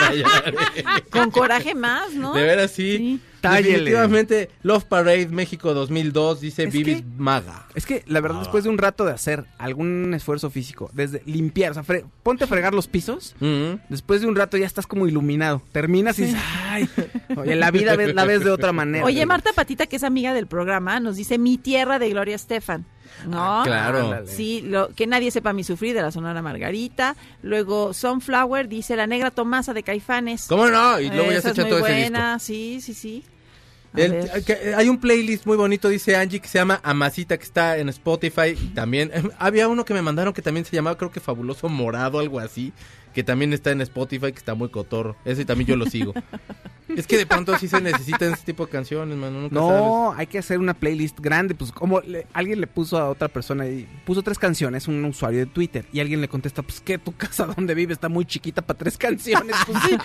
[1.10, 2.32] con coraje más, ¿no?
[2.32, 2.96] De veras, sí.
[2.96, 3.20] Sí.
[3.40, 3.70] Tállele.
[3.72, 7.66] Definitivamente, Love Parade México 2002, dice Es Vivi que- Maga.
[7.74, 11.70] Es que la verdad, después de un rato de hacer algún esfuerzo físico, desde limpiar,
[11.70, 13.74] o sea, fre- ponte a fregar los pisos, Mm.
[13.88, 15.62] después de un rato ya estás como iluminado.
[15.72, 16.88] Terminas y dices, ay,
[17.36, 19.04] oye, la vida ves- la ves de otra manera.
[19.04, 22.84] Oye, Marta Patita, que es amiga del programa, nos dice Mi Tierra de Gloria Estefan.
[23.26, 23.60] ¿No?
[23.60, 24.24] Ah, claro.
[24.26, 27.16] Sí, lo, que nadie sepa mi sufrir de la Sonora Margarita.
[27.42, 30.46] Luego Sunflower dice La Negra Tomasa de Caifanes.
[30.48, 31.00] ¿Cómo no?
[31.00, 32.10] Y luego ya se echa todo ese disco.
[32.12, 33.24] buena, sí, sí, sí.
[33.96, 34.30] El-
[34.76, 38.50] hay un playlist muy bonito, dice Angie, que se llama Amasita, que está en Spotify.
[38.60, 41.68] Y también eh, había uno que me mandaron que también se llamaba, creo que Fabuloso
[41.68, 42.72] Morado, algo así.
[43.14, 45.16] Que también está en Spotify, que está muy cotorro.
[45.24, 46.14] Ese también yo lo sigo.
[46.88, 49.40] es que de pronto sí se necesitan ese tipo de canciones, mano.
[49.42, 49.70] Nunca sabes.
[49.80, 51.54] No, hay que hacer una playlist grande.
[51.54, 55.40] Pues como le- alguien le puso a otra persona y puso tres canciones, un usuario
[55.40, 58.62] de Twitter, y alguien le contesta, pues que tu casa donde vive está muy chiquita
[58.62, 59.56] para tres canciones.
[59.66, 59.96] Pues sí,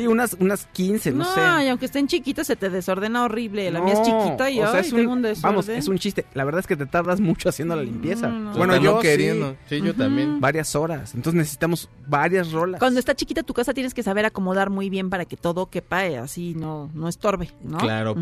[0.00, 1.64] sí, unas, unas 15, no, No, sé.
[1.64, 3.70] y aunque estén chiquitos se te desordena horrible.
[3.70, 5.42] La mía es chiquita y o sea, ay, es un- tengo un desorden.
[5.50, 6.24] Vamos, es un chiste.
[6.34, 8.28] La verdad es que te tardas mucho haciendo la limpieza.
[8.28, 8.52] No, no.
[8.56, 9.56] Bueno, yo sí, queriendo.
[9.68, 10.40] Sí, yo también.
[10.40, 11.14] varias horas.
[11.14, 12.78] Entonces necesitamos varias rolas.
[12.78, 16.06] Cuando está chiquita tu casa tienes que saber acomodar muy bien para que todo quepa
[16.06, 17.78] eh, así no no estorbe, ¿no?
[17.78, 18.16] Claro.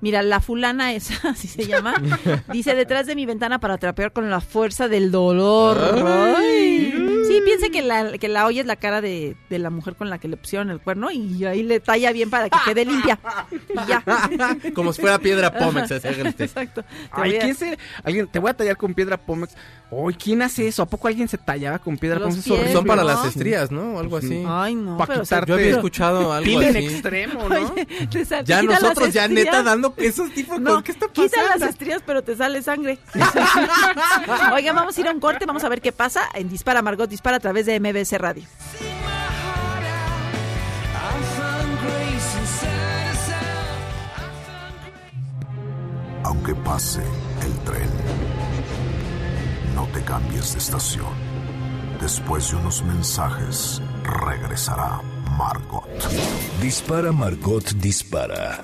[0.00, 1.94] Mira, la fulana esa, así se llama,
[2.52, 5.78] dice detrás de mi ventana para trapear con la fuerza del dolor.
[6.36, 6.92] Ay.
[7.26, 10.10] Sí, piense que la, que la olla es la cara de, de la mujer con
[10.10, 13.18] la que le pusieron el cuerno y ahí le talla bien para que quede limpia.
[13.50, 14.04] Y ya.
[14.74, 15.90] Como si fuera piedra Pómex.
[15.90, 16.82] Exacto.
[16.82, 17.78] Te Ay, a- ¿quién se...?
[18.02, 19.54] Alguien, te voy a tallar con piedra Pómex.
[20.08, 20.82] Ay, ¿quién hace eso?
[20.82, 22.72] ¿A poco alguien se tallaba con piedra Los pies, horrible.
[22.72, 23.08] Son para ¿no?
[23.08, 23.94] las estrías, ¿no?
[23.94, 24.42] O algo así.
[24.46, 24.96] Ay, no.
[24.96, 27.54] Pa' pero, o sea, quitarte- Yo había escuchado algo Pila en extremo, ¿no?
[27.72, 31.46] Oye, te sal- Ya nosotros ya neta dando esos tipos No, ¿qué está quita las
[31.52, 31.66] pasando?
[31.66, 32.98] estrías, pero te sale sangre.
[34.54, 37.08] Oiga, vamos a ir a un corte, vamos a ver qué pasa en Dispara Margot
[37.08, 38.42] Dispara a través de MBS Radio.
[46.24, 47.02] Aunque pase
[47.42, 47.88] el tren,
[49.74, 51.12] no te cambies de estación.
[52.00, 55.00] Después de unos mensajes, regresará
[55.36, 55.84] Margot.
[56.60, 58.60] Dispara Margot Dispara.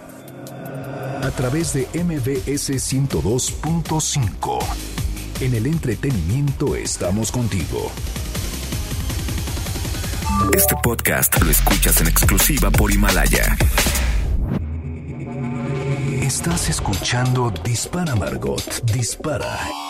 [1.23, 4.59] A través de MBS 102.5.
[5.41, 7.91] En el entretenimiento estamos contigo.
[10.55, 13.57] Este podcast lo escuchas en exclusiva por Himalaya.
[16.23, 19.90] Estás escuchando Dispara Margot Dispara.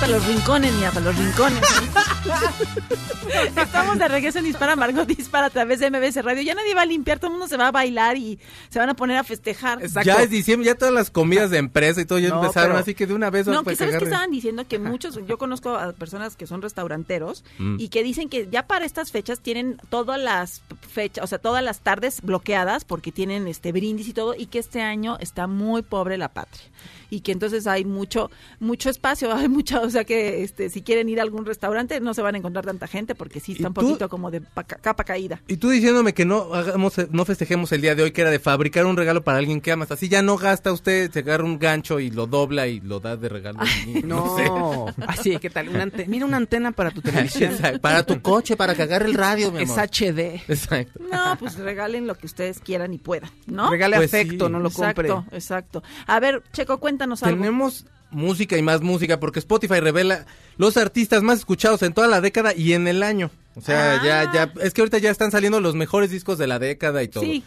[0.00, 1.60] Para los rincones, mira, para los rincones.
[3.56, 6.42] Estamos de regreso en Dispara, Margot Dispara a través de MBS Radio.
[6.42, 8.38] Ya nadie va a limpiar, todo el mundo se va a bailar y
[8.68, 9.80] se van a poner a festejar.
[10.04, 12.80] Ya es diciembre, ya todas las comidas de empresa y todo ya No, empezaron, pero-
[12.80, 15.74] así que de una vez No, que sabes que estaban diciendo que muchos, yo conozco
[15.76, 17.76] a personas que son restauranteros Mm.
[17.80, 21.62] y que dicen que ya para estas fechas tienen todas las fechas, o sea, todas
[21.64, 25.82] las tardes bloqueadas porque tienen este brindis y todo y que este año está muy
[25.82, 26.64] pobre la patria
[27.10, 28.30] y que entonces hay mucho
[28.60, 32.14] mucho espacio, hay mucha, o sea que este si quieren ir a algún restaurante no
[32.14, 33.80] se van a encontrar tanta gente porque sí está un tú?
[33.82, 35.40] poquito como de pa- capa caída.
[35.48, 38.38] Y tú diciéndome que no hagamos, no festejemos el día de hoy, que era de
[38.38, 39.90] fabricar un regalo para alguien que amas.
[39.90, 43.16] Así ya no gasta usted, se agarra un gancho y lo dobla y lo da
[43.16, 43.60] de regalo.
[44.04, 45.02] No, sé.
[45.06, 45.68] así, ¿qué tal?
[45.68, 47.52] Una ante- Mira una antena para tu televisión.
[47.52, 47.80] Exacto.
[47.80, 49.88] Para tu coche, para que agarre el radio, mi Es amor.
[49.90, 50.42] HD.
[50.48, 51.00] Exacto.
[51.10, 53.70] No, pues regalen lo que ustedes quieran y puedan, ¿no?
[53.70, 54.52] Regale Pues afecto, sí.
[54.52, 55.08] no lo compre.
[55.08, 55.82] Exacto, exacto.
[56.06, 57.36] A ver, Checo, cuéntanos algo.
[57.38, 60.26] Tenemos música y más música porque Spotify revela
[60.56, 63.30] los artistas más escuchados en toda la década y en el año.
[63.54, 64.02] O sea, Ah.
[64.04, 67.08] ya, ya, es que ahorita ya están saliendo los mejores discos de la década y
[67.08, 67.24] todo.
[67.24, 67.42] Sí.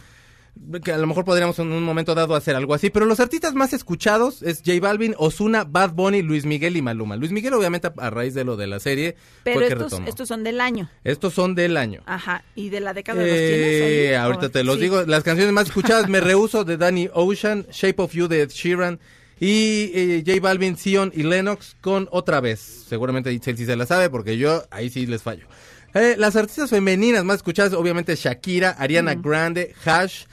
[0.84, 3.54] Que a lo mejor podríamos en un momento dado hacer algo así, pero los artistas
[3.54, 7.16] más escuchados es J Balvin, Ozuna, Bad Bunny, Luis Miguel y Maluma.
[7.16, 10.60] Luis Miguel obviamente a, raíz de lo de la serie Pero estos, estos son del
[10.60, 10.90] año.
[11.06, 12.02] Estos son del año.
[12.08, 12.44] Ajá.
[12.56, 14.18] ¿Y de la década de los Eh, tienes?
[14.20, 14.82] ahorita ¿O- te los sí?
[14.82, 15.04] digo.
[15.04, 19.00] Las canciones más escuchadas, Me Rehuso de Danny Ocean, Shape of You de Ed Sheeran
[19.40, 22.60] y eh, J Balvin, Sion y Lennox con Otra Vez.
[22.88, 25.48] Seguramente sí se la sabe porque yo ahí sí les fallo.
[25.94, 30.26] Eh, las artistas femeninas más escuchadas, obviamente Shakira, Ariana Grande, Hash,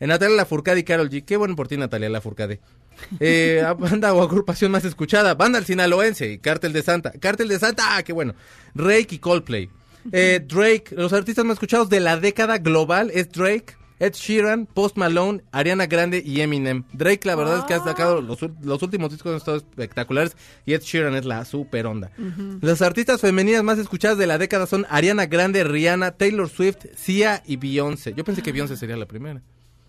[0.00, 1.24] eh, Natalia Lafourcade y Carol G.
[1.24, 2.60] Qué bueno por ti, Natalia Lafourcade.
[3.20, 7.10] Eh, banda o agrupación más escuchada, Banda El Sinaloense y Cártel de Santa.
[7.12, 8.34] Cártel de Santa, ah, qué bueno.
[8.74, 9.70] Rake y Coldplay.
[10.12, 14.96] Eh, Drake, los artistas más escuchados de la década global es Drake, Ed Sheeran, Post
[14.96, 16.82] Malone, Ariana Grande y Eminem.
[16.92, 18.42] Drake, la verdad es que ha sacado los,
[18.82, 20.36] últimos discos han estado espectaculares
[20.66, 22.10] y Ed Sheeran es la super onda.
[22.60, 27.42] Las artistas femeninas más escuchadas de la década son Ariana Grande, Rihanna, Taylor Swift, Sia
[27.46, 28.12] y Beyoncé.
[28.16, 29.40] Yo pensé que Beyoncé sería la primera,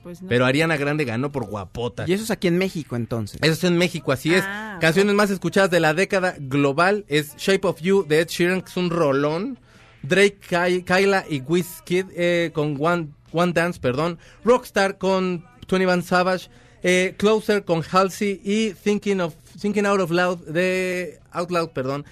[0.03, 0.29] Pues no.
[0.29, 2.05] pero Ariana Grande ganó por guapota.
[2.07, 3.39] Y eso es aquí en México, entonces.
[3.41, 4.43] Eso es en México, así es.
[4.45, 8.61] Ah, Canciones más escuchadas de la década global es Shape of You de Ed Sheeran,
[8.61, 9.57] que es un rolón.
[10.03, 14.17] Drake, Ky- Kyla y Wizkid eh, con One, One Dance, perdón.
[14.45, 16.49] Rockstar con 21 Savage.
[16.83, 22.05] eh, Closer con Halsey y Thinking of Thinking Out of Loud de Out Loud, perdón,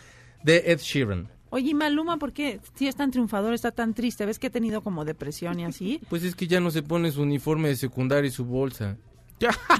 [0.44, 1.30] de Ed Sheeran.
[1.50, 2.62] Oye, ¿y Maluma, ¿por qué?
[2.76, 4.26] Si es tan triunfador, está tan triste.
[4.26, 6.00] ¿Ves que ha tenido como depresión y así?
[6.10, 8.96] Pues es que ya no se pone su uniforme de secundaria y su bolsa.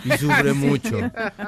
[0.06, 0.98] Y sufre mucho.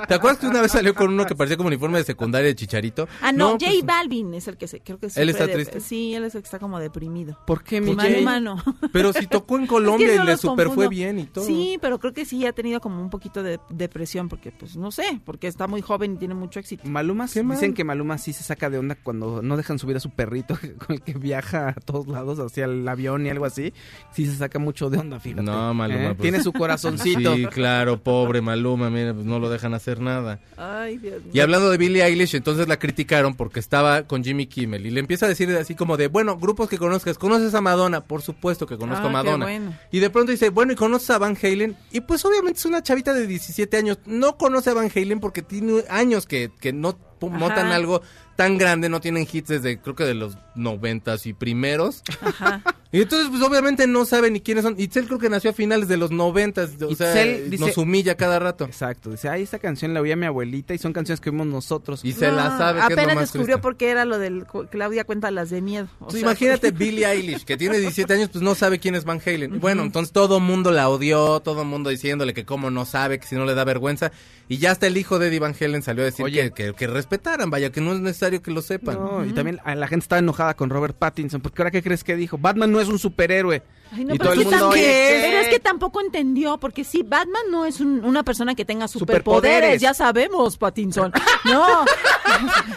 [0.07, 2.55] ¿Te acuerdas que una vez salió con uno que parecía como uniforme de secundaria de
[2.55, 3.07] Chicharito?
[3.21, 5.53] Ah, no, J pues, Balvin es el que se, creo que ¿Él sufre está de-
[5.53, 5.79] triste?
[5.79, 7.37] Sí, él es el que está como deprimido.
[7.45, 8.23] ¿Por qué, mi Mi Jay?
[8.23, 8.63] Maluma no.
[8.93, 11.45] Pero si tocó en Es Colombia y no le super fue bien y todo.
[11.45, 14.91] Sí, pero creo que sí ha tenido como un poquito de depresión porque, pues, no
[14.91, 16.87] sé, porque está muy joven y tiene mucho éxito.
[16.87, 17.57] Maluma, Qué mal.
[17.57, 20.57] dicen que Maluma sí se saca de onda cuando no dejan subir a su perrito
[20.85, 23.73] con el que viaja a todos lados, hacia el avión y algo así.
[24.11, 25.43] Sí se saca mucho de onda, fíjate.
[25.43, 26.07] No, Maluma, ¿Eh?
[26.15, 26.19] pues.
[26.19, 27.35] Tiene su corazoncito.
[27.35, 30.39] Sí, claro, pobre Maluma, mira, pues no lo dejan hacer nada.
[30.57, 31.31] Ay, Dios mío.
[31.33, 34.99] Y hablando de Billie Eilish, entonces la criticaron porque estaba con Jimmy Kimmel y le
[34.99, 38.01] empieza a decir así como de, bueno, grupos que conozcas, ¿conoces a Madonna?
[38.05, 39.45] Por supuesto que conozco Ah, a qué Madonna.
[39.45, 39.73] bueno.
[39.91, 41.75] Y de pronto dice, bueno, ¿y conoces a Van Halen?
[41.91, 45.41] Y pues obviamente es una chavita de 17 años, no conoce a Van Halen porque
[45.41, 46.89] tiene años que, que no
[47.21, 47.37] Ajá.
[47.37, 48.01] montan algo
[48.35, 52.03] tan grande, no tienen hits desde creo que de los noventas y primeros.
[52.21, 52.61] Ajá.
[52.91, 54.75] Y entonces, pues obviamente no sabe ni quiénes son.
[54.79, 56.69] Itzel creo que nació a finales de los noventas.
[56.87, 58.65] O sea, dice- nos humilla cada rato.
[58.65, 59.09] Exacto.
[59.09, 62.05] Dice, ay, esta canción la oí a mi abuelita y son canciones que vimos nosotros.
[62.05, 64.45] Y se la sabe que es lo Apenas más descubrió por qué era lo del
[64.69, 65.87] Claudia cuenta las de miedo.
[65.99, 69.05] O Pues sea, imagínate Billie Eilish, que tiene 17 años, pues no sabe quién es
[69.05, 69.55] Van Halen.
[69.55, 73.25] Y Bueno, entonces todo mundo la odió, todo mundo diciéndole que cómo no sabe, que
[73.25, 74.11] si no le da vergüenza.
[74.49, 76.51] Y ya hasta el hijo de Eddie Van Halen salió a decir Oye.
[76.51, 78.95] que, que, que respetaran, vaya, que no es necesario que lo sepan.
[78.95, 82.03] No, y también a la gente estaba enojada con Robert Pattinson, porque ahora qué crees
[82.03, 83.63] que dijo, Batman no es un superhéroe.
[83.95, 85.53] Ay, no, y pero, todo el sí mundo, también- "Oye, pero es ¿qué?".
[85.53, 89.81] que tampoco entendió, porque sí, Batman no es un- una persona que tenga superpoderes, Superpoderes.
[89.81, 91.11] ya sabemos, Pattinson.
[91.45, 91.85] No.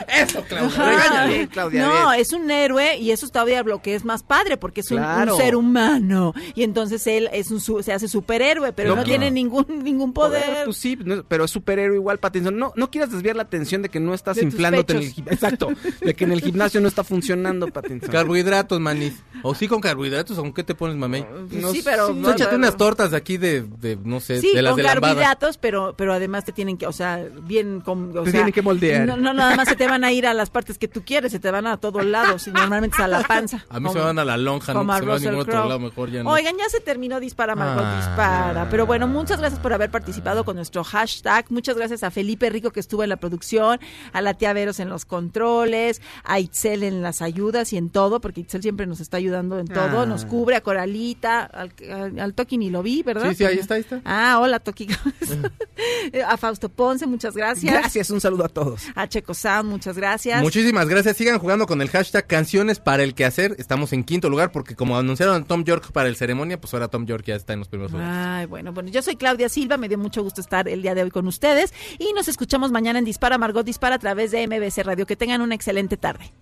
[0.09, 0.91] Eso, Claudia, Ajá.
[0.91, 2.21] regáñale, Claudia, No, bien.
[2.21, 5.01] es un héroe y eso todavía lo que es más padre, porque es un,
[5.37, 6.35] ser humano.
[6.55, 10.45] Y entonces él es un, su- se hace superhéroe, pero No tiene ningún, ningún poder.
[10.45, 12.57] Poder, pues sí, no- pero es superhéroe igual Pattinson.
[12.57, 15.25] No, no quieras desviar la atención de que no estás De inflándote en el pechos.
[15.25, 15.69] gim- Exacto,
[16.01, 18.09] de que en el gimnasio no está funcionando Pattinson.
[18.11, 19.15] Carbohidratos, manis.
[19.43, 21.27] O sí con carbohidratos, ¿o con qué te pones mamey.
[21.51, 24.63] Pues sí, pero- Tú échate unas tortas de aquí de, de, no sé, Sí, de
[24.63, 27.81] las con de carbohidratos, pero, pero además te tienen que, o sea, bien...
[27.81, 29.07] con- o Te sea, tienen que moldear.
[29.07, 31.33] No, no, nada más se te van a ir a las partes que tú quieres,
[31.33, 33.65] se te van a todos lados, y normalmente es a la panza.
[33.69, 35.41] A mí se como- me van a la lonja, no se me va a ningún
[35.41, 36.31] otro lado, mejor ya no.
[36.31, 37.97] Oigan, ya se terminó Dispara Margot Ah.
[37.97, 38.69] Dispara.
[38.71, 41.46] Pero bueno, muchas gracias por haber participado con nuestro hashtag.
[41.51, 43.79] Muchas gracias a Felipe Rico que estuvo en la producción,
[44.13, 48.21] a la tía Veros en los controles, a Itzel en las ayudas y en todo,
[48.21, 50.07] porque Itzel siempre nos está ayudando en todo, Ah.
[50.07, 53.29] nos cubre a Coralita, al, al, al Toki ni lo vi, ¿verdad?
[53.31, 54.01] Sí, sí, ahí está, ahí está.
[54.05, 54.89] Ah, hola Toki.
[56.27, 57.73] a Fausto Ponce, muchas gracias.
[57.73, 58.83] Gracias, un saludo a todos.
[58.95, 60.43] A Checo Sound, muchas gracias.
[60.43, 61.17] Muchísimas gracias.
[61.17, 63.55] Sigan jugando con el hashtag canciones para el quehacer.
[63.59, 66.89] Estamos en quinto lugar porque como anunciaron a Tom York para el ceremonia, pues ahora
[66.89, 68.15] Tom York ya está en los primeros lugares.
[68.17, 71.03] Ay, bueno, bueno, yo soy Claudia Silva, me dio mucho gusto estar el día de
[71.03, 74.85] hoy con ustedes y nos escuchamos mañana en Dispara Margot Dispara a través de MBC
[74.85, 75.07] Radio.
[75.07, 76.33] Que tengan una excelente tarde.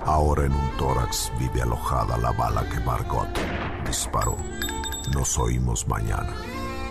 [0.00, 3.28] Ahora en un tórax vive alojada la bala que Margot
[3.86, 4.36] disparó.
[5.12, 6.34] Nos oímos mañana.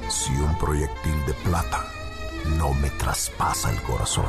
[0.09, 1.83] Si un proyectil de plata
[2.57, 4.25] no me traspasa el corazón.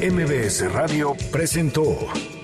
[0.00, 1.98] MBS Radio presentó